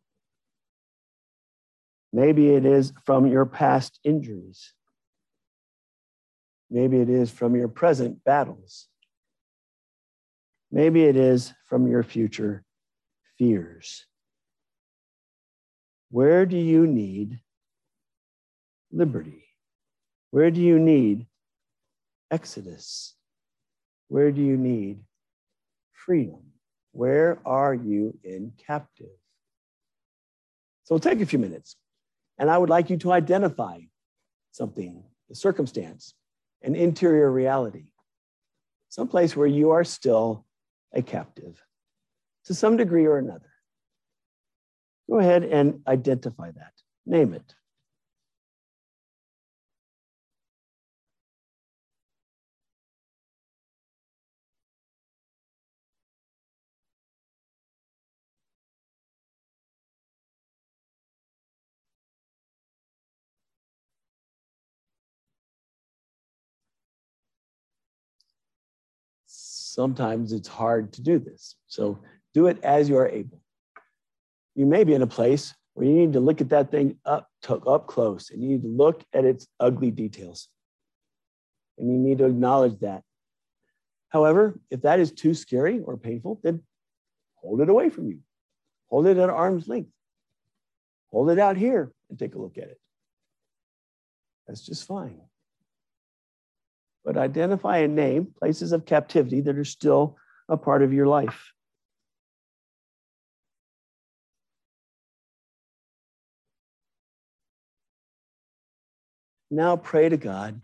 Maybe 2.13 2.49
it 2.49 2.65
is 2.65 2.93
from 3.05 3.27
your 3.27 3.45
past 3.45 3.99
injuries. 4.03 4.73
Maybe 6.69 6.99
it 6.99 7.09
is 7.09 7.29
from 7.29 7.55
your 7.55 7.67
present 7.67 8.23
battles. 8.23 8.87
Maybe 10.71 11.03
it 11.03 11.17
is 11.17 11.53
from 11.65 11.87
your 11.87 12.03
future 12.03 12.63
fears. 13.37 14.05
Where 16.11 16.45
do 16.45 16.57
you 16.57 16.85
need 16.85 17.39
liberty? 18.91 19.45
Where 20.31 20.51
do 20.51 20.61
you 20.61 20.77
need 20.77 21.25
exodus? 22.29 23.15
Where 24.09 24.31
do 24.31 24.41
you 24.41 24.57
need 24.57 24.99
freedom? 25.93 26.41
Where 26.91 27.39
are 27.45 27.73
you 27.73 28.17
in 28.25 28.51
captive? 28.57 29.07
So 30.83 30.95
it'll 30.95 31.09
take 31.09 31.21
a 31.21 31.25
few 31.25 31.39
minutes. 31.39 31.77
And 32.37 32.49
I 32.49 32.57
would 32.57 32.69
like 32.69 32.89
you 32.89 32.97
to 32.97 33.13
identify 33.13 33.79
something, 34.51 35.03
a 35.29 35.35
circumstance, 35.35 36.13
an 36.61 36.75
interior 36.75 37.31
reality, 37.31 37.93
someplace 38.89 39.35
where 39.35 39.47
you 39.47 39.71
are 39.71 39.85
still 39.85 40.45
a 40.93 41.01
captive 41.01 41.63
to 42.45 42.53
some 42.53 42.75
degree 42.75 43.05
or 43.05 43.17
another. 43.17 43.50
Go 45.11 45.19
ahead 45.19 45.43
and 45.43 45.81
identify 45.87 46.51
that, 46.51 46.71
name 47.05 47.33
it. 47.33 47.53
sometimes 69.71 70.33
it's 70.33 70.47
hard 70.47 70.91
to 70.93 71.01
do 71.01 71.17
this. 71.17 71.55
So 71.67 71.99
do 72.33 72.47
it 72.47 72.61
as 72.63 72.89
you 72.89 72.97
are 72.97 73.07
able. 73.07 73.41
You 74.55 74.65
may 74.65 74.83
be 74.83 74.93
in 74.93 75.01
a 75.01 75.07
place 75.07 75.53
where 75.73 75.85
you 75.85 75.93
need 75.93 76.13
to 76.13 76.19
look 76.19 76.41
at 76.41 76.49
that 76.49 76.71
thing 76.71 76.97
up, 77.05 77.29
to, 77.43 77.55
up 77.55 77.87
close 77.87 78.29
and 78.29 78.41
you 78.41 78.49
need 78.49 78.63
to 78.63 78.67
look 78.67 79.03
at 79.13 79.25
its 79.25 79.47
ugly 79.59 79.91
details. 79.91 80.49
And 81.77 81.89
you 81.89 81.97
need 81.97 82.17
to 82.19 82.25
acknowledge 82.25 82.79
that. 82.79 83.03
However, 84.09 84.59
if 84.69 84.81
that 84.81 84.99
is 84.99 85.11
too 85.11 85.33
scary 85.33 85.79
or 85.79 85.97
painful, 85.97 86.39
then 86.43 86.61
hold 87.35 87.61
it 87.61 87.69
away 87.69 87.89
from 87.89 88.07
you. 88.07 88.19
Hold 88.89 89.07
it 89.07 89.17
at 89.17 89.29
arm's 89.29 89.67
length. 89.67 89.91
Hold 91.11 91.29
it 91.29 91.39
out 91.39 91.55
here 91.55 91.91
and 92.09 92.19
take 92.19 92.35
a 92.35 92.39
look 92.39 92.57
at 92.57 92.65
it. 92.65 92.79
That's 94.47 94.65
just 94.65 94.85
fine 94.85 95.21
but 97.03 97.17
identify 97.17 97.79
and 97.79 97.95
name 97.95 98.27
places 98.37 98.71
of 98.71 98.85
captivity 98.85 99.41
that 99.41 99.57
are 99.57 99.65
still 99.65 100.17
a 100.49 100.57
part 100.57 100.83
of 100.83 100.93
your 100.93 101.07
life. 101.07 101.51
Now 109.53 109.75
pray 109.75 110.07
to 110.07 110.15
God, 110.15 110.61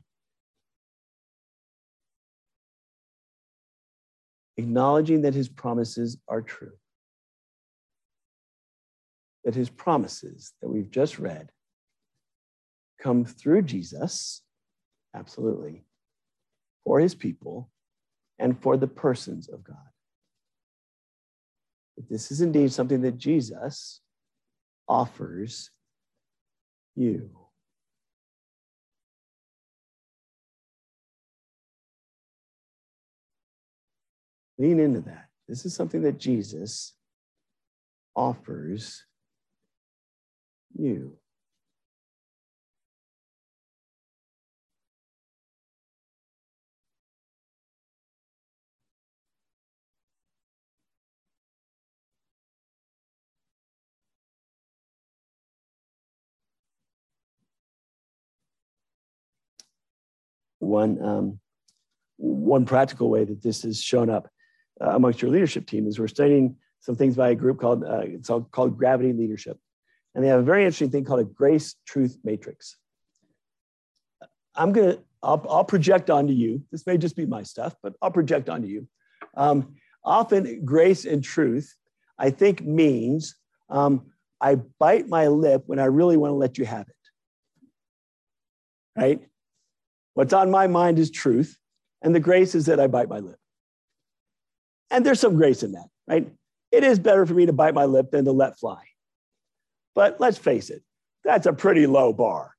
acknowledging 4.55 5.23
that 5.23 5.33
his 5.33 5.49
promises 5.49 6.17
are 6.29 6.41
true. 6.41 6.71
That 9.43 9.55
his 9.55 9.69
promises 9.69 10.53
that 10.61 10.69
we've 10.69 10.89
just 10.89 11.19
read 11.19 11.49
come 13.01 13.25
through 13.25 13.63
Jesus, 13.63 14.41
absolutely, 15.13 15.83
for 16.85 17.01
his 17.01 17.13
people 17.13 17.69
and 18.39 18.57
for 18.61 18.77
the 18.77 18.87
persons 18.87 19.49
of 19.49 19.65
God. 19.65 19.75
But 21.97 22.07
this 22.07 22.31
is 22.31 22.39
indeed 22.39 22.71
something 22.71 23.01
that 23.01 23.17
Jesus 23.17 23.99
offers 24.87 25.71
you. 26.95 27.46
Lean 34.57 34.79
into 34.79 35.01
that. 35.01 35.27
This 35.47 35.65
is 35.65 35.75
something 35.75 36.01
that 36.01 36.17
Jesus 36.17 36.93
offers 38.15 39.03
you. 40.73 41.17
one 60.59 61.01
um, 61.03 61.39
one 62.17 62.65
practical 62.65 63.09
way 63.09 63.23
that 63.23 63.41
this 63.41 63.63
has 63.63 63.81
shown 63.81 64.09
up 64.09 64.29
uh, 64.81 64.91
amongst 64.91 65.21
your 65.21 65.31
leadership 65.31 65.67
team 65.67 65.87
is 65.87 65.99
we're 65.99 66.07
studying 66.07 66.55
some 66.79 66.95
things 66.95 67.15
by 67.15 67.29
a 67.29 67.35
group 67.35 67.59
called 67.59 67.83
uh, 67.83 68.01
it's 68.03 68.29
called 68.51 68.77
Gravity 68.77 69.13
Leadership, 69.13 69.57
and 70.13 70.23
they 70.23 70.29
have 70.29 70.39
a 70.39 70.43
very 70.43 70.63
interesting 70.63 70.89
thing 70.89 71.05
called 71.05 71.19
a 71.19 71.25
Grace 71.25 71.75
Truth 71.85 72.17
Matrix. 72.23 72.77
I'm 74.55 74.71
gonna 74.71 74.97
I'll, 75.23 75.45
I'll 75.49 75.63
project 75.63 76.09
onto 76.09 76.33
you. 76.33 76.63
This 76.71 76.85
may 76.85 76.97
just 76.97 77.15
be 77.15 77.25
my 77.25 77.43
stuff, 77.43 77.75
but 77.81 77.93
I'll 78.01 78.11
project 78.11 78.49
onto 78.49 78.67
you. 78.67 78.87
Um, 79.35 79.75
often, 80.03 80.63
grace 80.65 81.05
and 81.05 81.23
truth, 81.23 81.75
I 82.17 82.29
think, 82.29 82.61
means 82.61 83.35
um, 83.69 84.07
I 84.39 84.55
bite 84.55 85.07
my 85.07 85.27
lip 85.27 85.63
when 85.65 85.79
I 85.79 85.85
really 85.85 86.17
want 86.17 86.31
to 86.31 86.35
let 86.35 86.57
you 86.57 86.65
have 86.65 86.87
it. 86.87 86.95
Right? 88.95 89.21
What's 90.13 90.33
on 90.33 90.49
my 90.49 90.67
mind 90.67 90.97
is 90.99 91.11
truth, 91.11 91.57
and 92.01 92.13
the 92.13 92.19
grace 92.19 92.55
is 92.55 92.65
that 92.67 92.79
I 92.79 92.87
bite 92.87 93.09
my 93.09 93.19
lip. 93.19 93.39
And 94.89 95.05
there's 95.05 95.19
some 95.19 95.35
grace 95.35 95.63
in 95.63 95.73
that, 95.73 95.87
right? 96.07 96.29
It 96.71 96.83
is 96.83 96.99
better 96.99 97.25
for 97.25 97.33
me 97.33 97.45
to 97.45 97.53
bite 97.53 97.73
my 97.73 97.85
lip 97.85 98.11
than 98.11 98.25
to 98.25 98.31
let 98.31 98.59
fly. 98.59 98.81
But 99.95 100.19
let's 100.19 100.37
face 100.37 100.69
it, 100.69 100.83
that's 101.23 101.45
a 101.45 101.53
pretty 101.53 101.87
low 101.87 102.13
bar, 102.13 102.53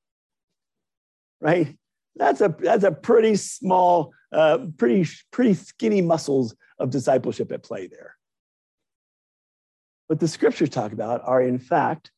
right? 1.41 1.75
That's 2.15 2.41
a 2.41 2.53
that's 2.59 2.83
a 2.83 2.91
pretty 2.91 3.35
small, 3.35 4.13
uh, 4.31 4.59
pretty 4.77 5.09
pretty 5.31 5.53
skinny 5.53 6.01
muscles 6.01 6.55
of 6.77 6.89
discipleship 6.89 7.51
at 7.51 7.63
play 7.63 7.87
there. 7.87 8.15
What 10.07 10.19
the 10.19 10.27
scriptures 10.27 10.69
talk 10.69 10.91
about 10.91 11.21
are, 11.23 11.41
in 11.41 11.59
fact, 11.59 12.11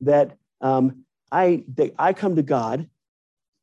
that 0.00 0.36
um, 0.60 1.04
I 1.30 1.64
that 1.74 1.94
I 1.98 2.12
come 2.12 2.36
to 2.36 2.42
God 2.42 2.88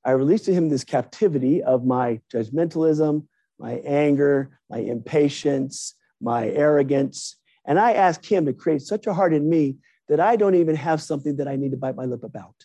I 0.06 0.12
release 0.12 0.44
to 0.44 0.54
him 0.54 0.70
this 0.70 0.84
captivity 0.84 1.64
of 1.64 1.86
my 1.86 2.20
judgmentalism, 2.34 3.26
my 3.60 3.74
anger, 3.86 4.60
my 4.70 4.80
impatience, 4.80 5.96
my 6.22 6.48
arrogance. 6.50 7.36
And 7.66 7.80
I 7.80 7.94
ask 7.94 8.24
him 8.26 8.46
to 8.46 8.54
create 8.54 8.82
such 8.82 9.08
a 9.08 9.14
heart 9.14 9.34
in 9.34 9.50
me 9.50 9.78
that 10.10 10.20
I 10.20 10.36
don't 10.36 10.56
even 10.56 10.76
have 10.76 11.02
something 11.02 11.38
that 11.38 11.48
I 11.48 11.56
need 11.56 11.72
to 11.72 11.78
bite 11.78 11.96
my 11.96 12.06
lip 12.06 12.24
about. 12.24 12.56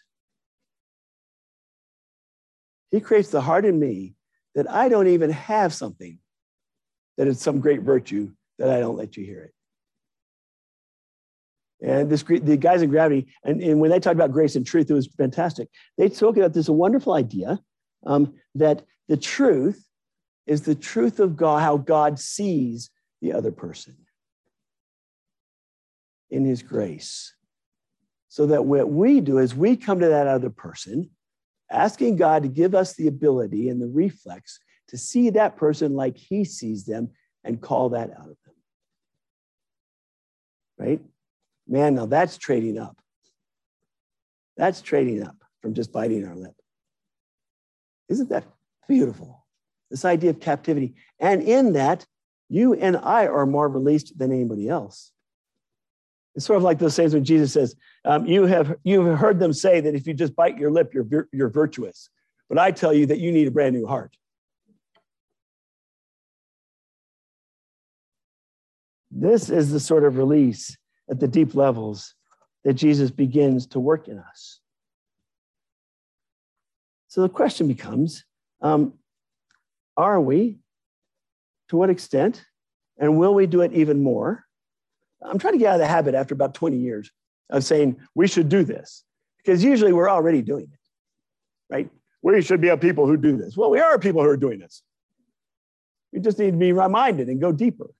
He 2.90 3.01
creates 3.01 3.31
the 3.31 3.40
heart 3.40 3.64
in 3.64 3.79
me 3.79 4.14
that 4.55 4.70
I 4.70 4.88
don't 4.88 5.09
even 5.09 5.31
have 5.31 5.72
something 5.74 6.18
that 7.16 7.29
is 7.29 7.40
some 7.40 7.61
great 7.61 7.83
virtue 7.83 8.33
that 8.59 8.70
I 8.70 8.81
don't 8.81 8.96
let 8.96 9.16
you 9.16 9.24
hear 9.24 9.42
it. 9.42 9.55
And 11.81 12.11
this, 12.11 12.22
the 12.24 12.57
guys 12.57 12.83
in 12.83 12.90
Gravity, 12.90 13.29
and, 13.44 13.62
and 13.62 13.81
when 13.81 13.90
they 13.90 14.01
talked 14.01 14.16
about 14.16 14.33
grace 14.33 14.57
and 14.57 14.66
truth, 14.66 14.90
it 14.90 14.94
was 14.94 15.07
fantastic. 15.07 15.68
They 15.96 16.09
spoke 16.09 16.37
about 16.37 16.55
this 16.55 16.68
wonderful 16.68 17.12
idea 17.12 17.61
um, 18.05 18.35
that 18.57 18.85
the 19.09 19.16
truth 19.16 19.88
is 20.48 20.62
the 20.62 20.74
truth 20.74 21.20
of 21.20 21.37
God, 21.37 21.61
how 21.61 21.76
God 21.76 22.18
sees 22.18 22.90
the 23.20 23.34
other 23.34 23.52
person 23.52 23.94
in 26.30 26.44
his 26.44 26.62
grace. 26.62 27.34
So 28.28 28.46
that 28.46 28.64
what 28.64 28.88
we 28.88 29.20
do 29.20 29.38
is 29.38 29.54
we 29.54 29.76
come 29.76 30.00
to 30.00 30.08
that 30.08 30.26
other 30.26 30.50
person, 30.50 31.11
asking 31.70 32.16
God 32.16 32.42
to 32.42 32.48
give 32.48 32.74
us 32.74 32.94
the 32.94 33.08
ability 33.08 33.68
and 33.68 33.80
the 33.80 33.87
reflex 33.87 34.58
to 34.88 34.96
see 34.96 35.30
that 35.30 35.56
person 35.56 35.94
like 35.94 36.16
he 36.16 36.44
sees 36.44 36.87
them 36.87 37.11
and 37.44 37.61
call 37.61 37.90
that 37.90 38.11
out 38.11 38.30
of 38.30 38.37
them. 38.46 38.54
Right? 40.78 41.00
Man, 41.66 41.94
now 41.94 42.06
that's 42.06 42.38
trading 42.38 42.78
up. 42.78 42.96
That's 44.56 44.80
trading 44.80 45.22
up 45.22 45.37
from 45.61 45.74
just 45.74 45.92
biting 45.92 46.26
our 46.26 46.34
lip. 46.34 46.54
Isn't 48.08 48.30
that 48.30 48.44
beautiful? 48.88 49.44
This 49.90 50.05
idea 50.05 50.31
of 50.31 50.40
captivity. 50.40 50.94
And 51.18 51.42
in 51.42 51.72
that, 51.72 52.07
you 52.48 52.74
and 52.74 52.96
I 52.96 53.27
are 53.27 53.46
more 53.46 53.68
released 53.68 54.18
than 54.18 54.33
anybody 54.33 54.68
else. 54.68 55.12
It's 56.35 56.46
sort 56.46 56.59
of 56.59 56.62
like 56.62 56.79
those 56.79 56.94
sayings 56.94 57.14
when 57.14 57.24
Jesus 57.24 57.53
says, 57.53 57.74
um, 58.05 58.27
you, 58.27 58.44
have, 58.44 58.77
you 58.85 59.05
have 59.05 59.18
heard 59.18 59.38
them 59.38 59.53
say 59.53 59.81
that 59.81 59.94
if 59.94 60.07
you 60.07 60.14
just 60.14 60.37
bite 60.37 60.59
your 60.59 60.70
lip, 60.70 60.94
you're, 60.94 61.29
you're 61.33 61.48
virtuous. 61.48 62.11
But 62.48 62.59
I 62.59 62.70
tell 62.70 62.94
you 62.94 63.07
that 63.07 63.18
you 63.18 63.33
need 63.33 63.48
a 63.48 63.51
brand 63.51 63.74
new 63.74 63.87
heart. 63.87 64.16
This 69.11 69.51
is 69.51 69.72
the 69.72 69.81
sort 69.81 70.05
of 70.05 70.16
release 70.16 70.77
at 71.11 71.18
the 71.18 71.29
deep 71.29 71.55
levels 71.55 72.14
that 72.64 72.74
Jesus 72.74 73.11
begins 73.11 73.66
to 73.68 73.81
work 73.81 74.07
in 74.09 74.18
us. 74.18 74.61
So 77.09 77.22
the 77.22 77.29
question 77.29 77.66
becomes 77.66 78.24
um, 78.61 78.92
are 79.98 80.20
we? 80.20 80.61
To 81.68 81.76
what 81.76 81.90
extent? 81.90 82.42
And 82.96 83.18
will 83.18 83.34
we 83.34 83.46
do 83.46 83.61
it 83.61 83.72
even 83.72 84.02
more? 84.02 84.44
I'm 85.20 85.38
trying 85.38 85.54
to 85.54 85.58
get 85.58 85.68
out 85.68 85.74
of 85.74 85.80
the 85.80 85.87
habit 85.87 86.14
after 86.14 86.32
about 86.32 86.54
20 86.54 86.78
years 86.78 87.11
of 87.50 87.64
saying 87.64 87.98
we 88.14 88.26
should 88.26 88.48
do 88.48 88.64
this 88.64 89.04
because 89.38 89.62
usually 89.62 89.92
we're 89.92 90.08
already 90.08 90.42
doing 90.42 90.68
it, 90.72 90.78
right? 91.74 91.90
We 92.22 92.40
should 92.42 92.61
be 92.61 92.68
a 92.68 92.76
people 92.76 93.06
who 93.06 93.16
do 93.16 93.37
this. 93.37 93.56
Well, 93.56 93.70
we 93.70 93.80
are 93.80 93.98
people 93.98 94.22
who 94.22 94.28
are 94.28 94.37
doing 94.37 94.61
this. 94.61 94.82
We 96.12 96.20
just 96.20 96.38
need 96.38 96.52
to 96.52 96.56
be 96.56 96.72
reminded 96.72 97.28
and 97.28 97.40
go 97.40 97.52
deeper. 97.52 97.90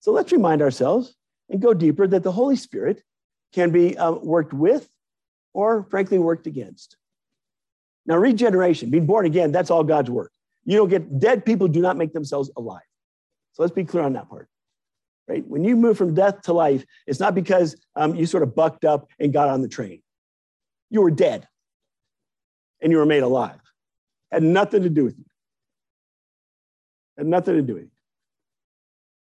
So 0.00 0.12
let's 0.12 0.32
remind 0.32 0.62
ourselves 0.62 1.14
and 1.48 1.60
go 1.60 1.74
deeper 1.74 2.06
that 2.06 2.22
the 2.22 2.32
Holy 2.32 2.56
Spirit 2.56 3.02
can 3.52 3.70
be 3.70 3.96
uh, 3.96 4.12
worked 4.12 4.52
with 4.52 4.88
or, 5.52 5.84
frankly, 5.84 6.18
worked 6.18 6.46
against. 6.46 6.96
Now, 8.06 8.16
regeneration, 8.16 8.90
being 8.90 9.06
born 9.06 9.24
again, 9.24 9.50
that's 9.50 9.70
all 9.70 9.84
God's 9.84 10.10
work. 10.10 10.32
You 10.64 10.78
don't 10.78 10.88
get 10.88 11.18
dead 11.18 11.44
people 11.44 11.68
do 11.68 11.80
not 11.80 11.96
make 11.96 12.12
themselves 12.12 12.50
alive. 12.56 12.82
So 13.52 13.62
let's 13.62 13.74
be 13.74 13.84
clear 13.84 14.02
on 14.02 14.14
that 14.14 14.28
part. 14.28 14.48
Right? 15.28 15.46
When 15.46 15.64
you 15.64 15.76
move 15.76 15.96
from 15.96 16.14
death 16.14 16.42
to 16.42 16.52
life, 16.52 16.84
it's 17.06 17.20
not 17.20 17.34
because 17.34 17.76
um, 17.96 18.14
you 18.14 18.26
sort 18.26 18.42
of 18.42 18.54
bucked 18.54 18.84
up 18.84 19.08
and 19.18 19.32
got 19.32 19.48
on 19.48 19.62
the 19.62 19.68
train. 19.68 20.02
You 20.90 21.02
were 21.02 21.10
dead 21.10 21.48
and 22.82 22.92
you 22.92 22.98
were 22.98 23.06
made 23.06 23.22
alive. 23.22 23.60
Had 24.30 24.42
nothing 24.42 24.82
to 24.82 24.90
do 24.90 25.04
with 25.04 25.16
you. 25.18 25.24
Had 27.16 27.26
nothing 27.26 27.54
to 27.54 27.62
do 27.62 27.74
with 27.74 27.84
you. 27.84 27.90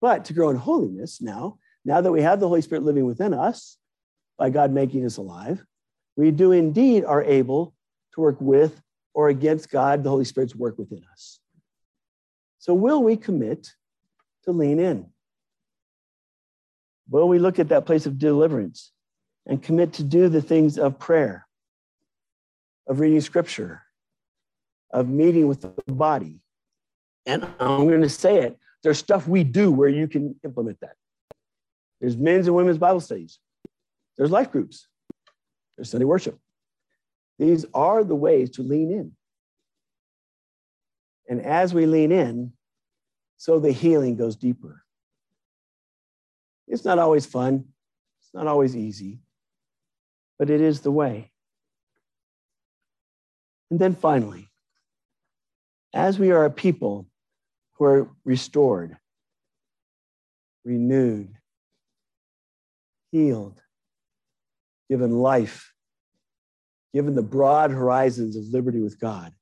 But 0.01 0.25
to 0.27 0.33
grow 0.33 0.49
in 0.49 0.57
holiness 0.57 1.21
now, 1.21 1.59
now 1.85 2.01
that 2.01 2.13
we 2.13 2.23
have 2.23 2.41
the 2.41 2.49
Holy 2.49 2.63
Spirit 2.63 2.85
living 2.85 3.05
within 3.05 3.35
us, 3.35 3.77
by 4.39 4.49
God 4.49 4.73
making 4.73 5.05
us 5.05 5.19
alive, 5.19 5.63
we 6.17 6.31
do 6.31 6.53
indeed 6.53 7.05
are 7.05 7.23
able 7.23 7.75
to 8.15 8.21
work 8.21 8.41
with 8.41 8.81
or 9.15 9.29
against 9.29 9.71
God, 9.71 10.05
the 10.05 10.11
Holy 10.11 10.25
Spirit's 10.25 10.55
work 10.55 10.79
within 10.79 11.03
us. 11.13 11.41
So, 12.59 12.75
will 12.75 13.03
we 13.03 13.17
commit 13.17 13.75
to 14.45 14.53
lean 14.53 14.79
in? 14.79 15.07
Will 17.09 17.29
we 17.29 17.39
look 17.39 17.59
at 17.59 17.71
that 17.71 17.87
place 17.87 18.07
of 18.07 18.19
deliverance 18.19 18.93
and 19.47 19.63
commit 19.63 19.95
to 19.95 20.05
do 20.05 20.29
the 20.29 20.43
things 20.43 20.79
of 20.79 20.99
prayer, 20.99 21.47
of 22.87 23.01
reading 23.01 23.21
scripture, 23.21 23.83
of 24.93 25.09
meeting 25.09 25.49
with 25.49 25.63
the 25.63 25.93
body? 25.93 26.41
And 27.27 27.45
I'm 27.59 27.89
going 27.89 28.03
to 28.03 28.09
say 28.09 28.43
it 28.43 28.59
there's 28.83 28.99
stuff 28.99 29.29
we 29.29 29.45
do 29.45 29.71
where 29.71 29.89
you 29.89 30.09
can 30.09 30.35
implement 30.45 30.81
that. 30.81 30.95
There's 32.01 32.17
men's 32.17 32.47
and 32.47 32.57
women's 32.57 32.79
Bible 32.79 33.01
studies, 33.01 33.39
there's 34.17 34.31
life 34.31 34.51
groups, 34.51 34.87
there's 35.77 35.91
Sunday 35.91 36.07
worship, 36.07 36.39
these 37.41 37.65
are 37.73 38.05
the 38.05 38.15
ways 38.15 38.51
to 38.51 38.63
lean 38.63 38.91
in. 38.91 39.13
And 41.27 41.41
as 41.41 41.73
we 41.73 41.87
lean 41.87 42.13
in, 42.13 42.53
so 43.39 43.59
the 43.59 43.73
healing 43.73 44.17
goes 44.17 44.37
deeper. 44.37 44.83
It's 46.69 46.85
not 46.85 46.99
always 46.99 47.25
fun, 47.25 47.65
it's 48.21 48.35
not 48.35 48.47
always 48.47 48.77
easy, 48.77 49.21
but 50.39 50.51
it 50.51 50.61
is 50.61 50.83
the 50.83 50.91
way. 50.91 51.33
And 53.71 53.81
then 53.81 53.95
finally, 53.95 54.51
as 55.95 56.19
we 56.19 56.33
are 56.33 56.45
a 56.45 56.51
people 56.51 57.09
who 57.75 57.87
are 57.87 58.11
restored, 58.27 58.99
renewed, 60.63 61.33
healed, 63.11 63.63
given 64.91 65.13
life, 65.13 65.70
given 66.93 67.15
the 67.15 67.23
broad 67.23 67.71
horizons 67.71 68.37
of 68.37 68.45
liberty 68.45 68.81
with 68.81 68.99
God, 68.99 69.33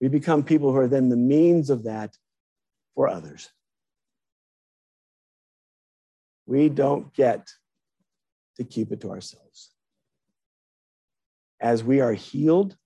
we 0.00 0.08
become 0.08 0.44
people 0.44 0.72
who 0.72 0.78
are 0.78 0.88
then 0.88 1.08
the 1.08 1.16
means 1.16 1.70
of 1.70 1.84
that 1.84 2.16
for 2.94 3.08
others. 3.08 3.48
We 6.46 6.68
don't 6.68 7.12
get 7.14 7.48
to 8.56 8.64
keep 8.64 8.92
it 8.92 9.00
to 9.02 9.10
ourselves. 9.10 9.70
As 11.60 11.84
we 11.84 12.00
are 12.00 12.14
healed, 12.14 12.76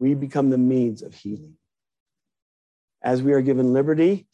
we 0.00 0.14
become 0.14 0.50
the 0.50 0.58
means 0.58 1.02
of 1.02 1.14
healing. 1.14 1.54
As 3.02 3.22
we 3.22 3.32
are 3.32 3.40
given 3.40 3.72
liberty, 3.72 4.26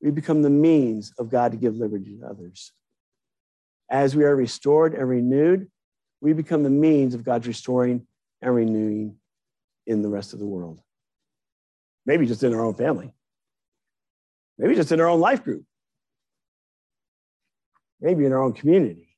we 0.00 0.10
become 0.10 0.42
the 0.42 0.50
means 0.50 1.12
of 1.18 1.30
God 1.30 1.52
to 1.52 1.58
give 1.58 1.76
liberty 1.76 2.18
to 2.18 2.26
others. 2.26 2.72
As 3.90 4.16
we 4.16 4.24
are 4.24 4.34
restored 4.34 4.94
and 4.94 5.08
renewed, 5.08 5.70
we 6.26 6.32
become 6.32 6.64
the 6.64 6.70
means 6.70 7.14
of 7.14 7.22
God's 7.22 7.46
restoring 7.46 8.04
and 8.42 8.52
renewing 8.52 9.14
in 9.86 10.02
the 10.02 10.08
rest 10.08 10.32
of 10.32 10.40
the 10.40 10.44
world. 10.44 10.80
Maybe 12.04 12.26
just 12.26 12.42
in 12.42 12.52
our 12.52 12.64
own 12.64 12.74
family. 12.74 13.12
Maybe 14.58 14.74
just 14.74 14.90
in 14.90 15.00
our 15.00 15.06
own 15.06 15.20
life 15.20 15.44
group. 15.44 15.62
Maybe 18.00 18.24
in 18.24 18.32
our 18.32 18.42
own 18.42 18.54
community. 18.54 19.16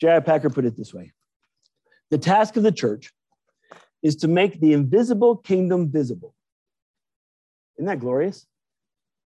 J.I. 0.00 0.20
Packer 0.20 0.48
put 0.48 0.64
it 0.64 0.78
this 0.78 0.94
way 0.94 1.12
The 2.10 2.16
task 2.16 2.56
of 2.56 2.62
the 2.62 2.72
church 2.72 3.12
is 4.02 4.16
to 4.16 4.28
make 4.28 4.58
the 4.58 4.72
invisible 4.72 5.36
kingdom 5.36 5.92
visible. 5.92 6.34
Isn't 7.76 7.88
that 7.88 8.00
glorious? 8.00 8.46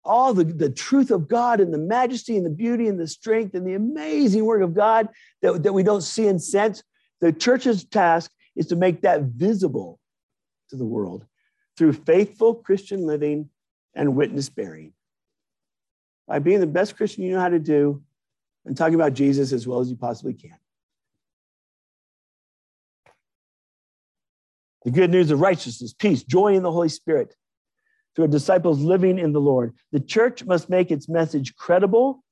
All 0.05 0.33
the, 0.33 0.43
the 0.43 0.69
truth 0.69 1.11
of 1.11 1.27
God 1.27 1.59
and 1.59 1.73
the 1.73 1.77
majesty 1.77 2.35
and 2.37 2.45
the 2.45 2.49
beauty 2.49 2.87
and 2.87 2.99
the 2.99 3.07
strength 3.07 3.55
and 3.55 3.65
the 3.65 3.73
amazing 3.73 4.45
work 4.45 4.61
of 4.61 4.73
God 4.73 5.09
that, 5.41 5.63
that 5.63 5.73
we 5.73 5.83
don't 5.83 6.01
see 6.01 6.27
and 6.27 6.41
sense. 6.41 6.83
The 7.21 7.31
church's 7.31 7.85
task 7.85 8.31
is 8.55 8.67
to 8.67 8.75
make 8.75 9.01
that 9.01 9.21
visible 9.21 9.99
to 10.69 10.75
the 10.75 10.85
world 10.85 11.25
through 11.77 11.93
faithful 11.93 12.55
Christian 12.55 13.05
living 13.05 13.49
and 13.95 14.15
witness 14.15 14.49
bearing. 14.49 14.93
By 16.27 16.39
being 16.39 16.59
the 16.59 16.67
best 16.67 16.97
Christian 16.97 17.23
you 17.23 17.33
know 17.33 17.39
how 17.39 17.49
to 17.49 17.59
do 17.59 18.03
and 18.65 18.75
talking 18.75 18.95
about 18.95 19.13
Jesus 19.13 19.51
as 19.51 19.67
well 19.67 19.79
as 19.79 19.89
you 19.89 19.95
possibly 19.95 20.33
can. 20.33 20.57
The 24.83 24.91
good 24.91 25.11
news 25.11 25.31
of 25.31 25.39
righteousness, 25.39 25.93
peace, 25.93 26.23
joy 26.23 26.55
in 26.55 26.63
the 26.63 26.71
Holy 26.71 26.89
Spirit, 26.89 27.35
a 28.21 28.27
disciples 28.27 28.79
living 28.79 29.17
in 29.17 29.33
the 29.33 29.41
Lord. 29.41 29.73
The 29.91 29.99
church 29.99 30.45
must 30.45 30.69
make 30.69 30.91
its 30.91 31.09
message 31.09 31.55
credible 31.55 32.23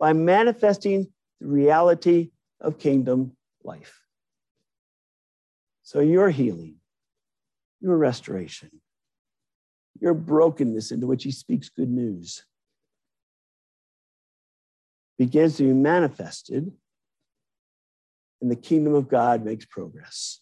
by 0.00 0.12
manifesting 0.12 1.06
the 1.40 1.46
reality 1.46 2.30
of 2.60 2.78
kingdom 2.78 3.36
life. 3.62 4.00
So, 5.84 6.00
your 6.00 6.30
healing, 6.30 6.76
your 7.80 7.96
restoration, 7.96 8.70
your 10.00 10.14
brokenness 10.14 10.90
into 10.90 11.06
which 11.06 11.22
he 11.22 11.30
speaks 11.30 11.68
good 11.68 11.90
news 11.90 12.44
begins 15.18 15.56
to 15.56 15.62
be 15.62 15.72
manifested, 15.72 16.72
and 18.42 18.50
the 18.50 18.56
kingdom 18.56 18.94
of 18.94 19.08
God 19.08 19.44
makes 19.44 19.64
progress. 19.64 20.40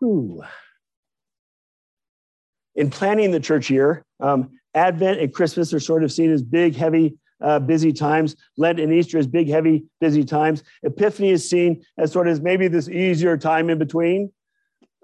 Whew 0.00 0.42
in 2.80 2.88
planning 2.88 3.30
the 3.30 3.38
church 3.38 3.68
year, 3.68 4.06
um, 4.20 4.58
Advent 4.74 5.20
and 5.20 5.34
Christmas 5.34 5.74
are 5.74 5.80
sort 5.80 6.02
of 6.02 6.10
seen 6.10 6.32
as 6.32 6.42
big, 6.42 6.74
heavy, 6.74 7.18
uh, 7.42 7.58
busy 7.58 7.92
times. 7.92 8.36
Lent 8.56 8.80
and 8.80 8.90
Easter 8.90 9.18
as 9.18 9.26
big, 9.26 9.48
heavy, 9.48 9.84
busy 10.00 10.24
times. 10.24 10.62
Epiphany 10.82 11.28
is 11.28 11.48
seen 11.48 11.84
as 11.98 12.10
sort 12.10 12.26
of 12.26 12.42
maybe 12.42 12.68
this 12.68 12.88
easier 12.88 13.36
time 13.36 13.68
in 13.68 13.76
between. 13.76 14.32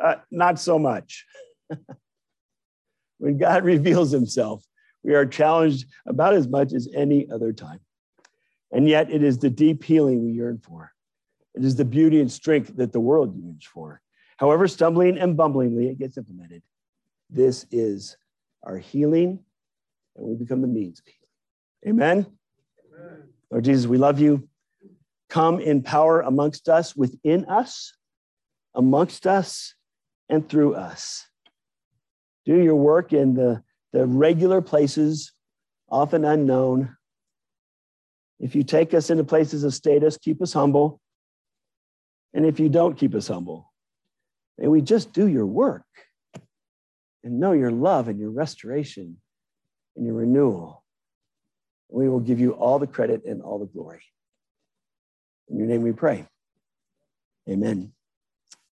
Uh, 0.02 0.14
not 0.30 0.58
so 0.58 0.78
much. 0.78 1.26
when 3.18 3.36
God 3.36 3.62
reveals 3.62 4.10
himself, 4.10 4.64
we 5.04 5.14
are 5.14 5.26
challenged 5.26 5.84
about 6.06 6.32
as 6.32 6.48
much 6.48 6.72
as 6.72 6.88
any 6.94 7.30
other 7.30 7.52
time. 7.52 7.80
And 8.72 8.88
yet, 8.88 9.10
it 9.10 9.22
is 9.22 9.36
the 9.36 9.50
deep 9.50 9.84
healing 9.84 10.24
we 10.24 10.32
yearn 10.32 10.58
for. 10.58 10.92
It 11.54 11.62
is 11.62 11.76
the 11.76 11.84
beauty 11.84 12.22
and 12.22 12.32
strength 12.32 12.74
that 12.76 12.92
the 12.92 13.00
world 13.00 13.36
yearns 13.36 13.66
for. 13.66 14.00
However, 14.38 14.66
stumbling 14.66 15.18
and 15.18 15.36
bumblingly 15.36 15.88
it 15.88 15.98
gets 15.98 16.16
implemented. 16.16 16.62
This 17.30 17.66
is 17.70 18.16
our 18.62 18.78
healing, 18.78 19.40
and 20.16 20.26
we 20.26 20.34
become 20.34 20.60
the 20.60 20.68
means 20.68 21.00
of 21.00 21.06
healing. 21.06 21.96
Amen? 21.96 22.26
Amen. 22.94 23.22
Lord 23.50 23.64
Jesus, 23.64 23.86
we 23.86 23.98
love 23.98 24.20
you. 24.20 24.48
Come 25.28 25.60
in 25.60 25.82
power 25.82 26.20
amongst 26.20 26.68
us, 26.68 26.94
within 26.94 27.44
us, 27.46 27.92
amongst 28.74 29.26
us, 29.26 29.74
and 30.28 30.48
through 30.48 30.74
us. 30.74 31.26
Do 32.44 32.56
your 32.56 32.76
work 32.76 33.12
in 33.12 33.34
the, 33.34 33.62
the 33.92 34.06
regular 34.06 34.60
places, 34.62 35.32
often 35.90 36.24
unknown. 36.24 36.96
If 38.38 38.54
you 38.54 38.62
take 38.62 38.94
us 38.94 39.10
into 39.10 39.24
places 39.24 39.64
of 39.64 39.74
status, 39.74 40.16
keep 40.16 40.40
us 40.42 40.52
humble. 40.52 41.00
And 42.34 42.46
if 42.46 42.60
you 42.60 42.68
don't 42.68 42.96
keep 42.96 43.14
us 43.14 43.28
humble, 43.28 43.72
may 44.58 44.68
we 44.68 44.82
just 44.82 45.12
do 45.12 45.26
your 45.26 45.46
work 45.46 45.84
and 47.26 47.40
know 47.40 47.50
your 47.50 47.72
love 47.72 48.06
and 48.06 48.20
your 48.20 48.30
restoration 48.30 49.16
and 49.96 50.06
your 50.06 50.14
renewal. 50.14 50.84
We 51.88 52.08
will 52.08 52.20
give 52.20 52.38
you 52.38 52.52
all 52.52 52.78
the 52.78 52.86
credit 52.86 53.24
and 53.24 53.42
all 53.42 53.58
the 53.58 53.66
glory. 53.66 54.02
In 55.48 55.58
your 55.58 55.66
name 55.66 55.82
we 55.82 55.90
pray. 55.90 56.24
Amen. 57.48 57.92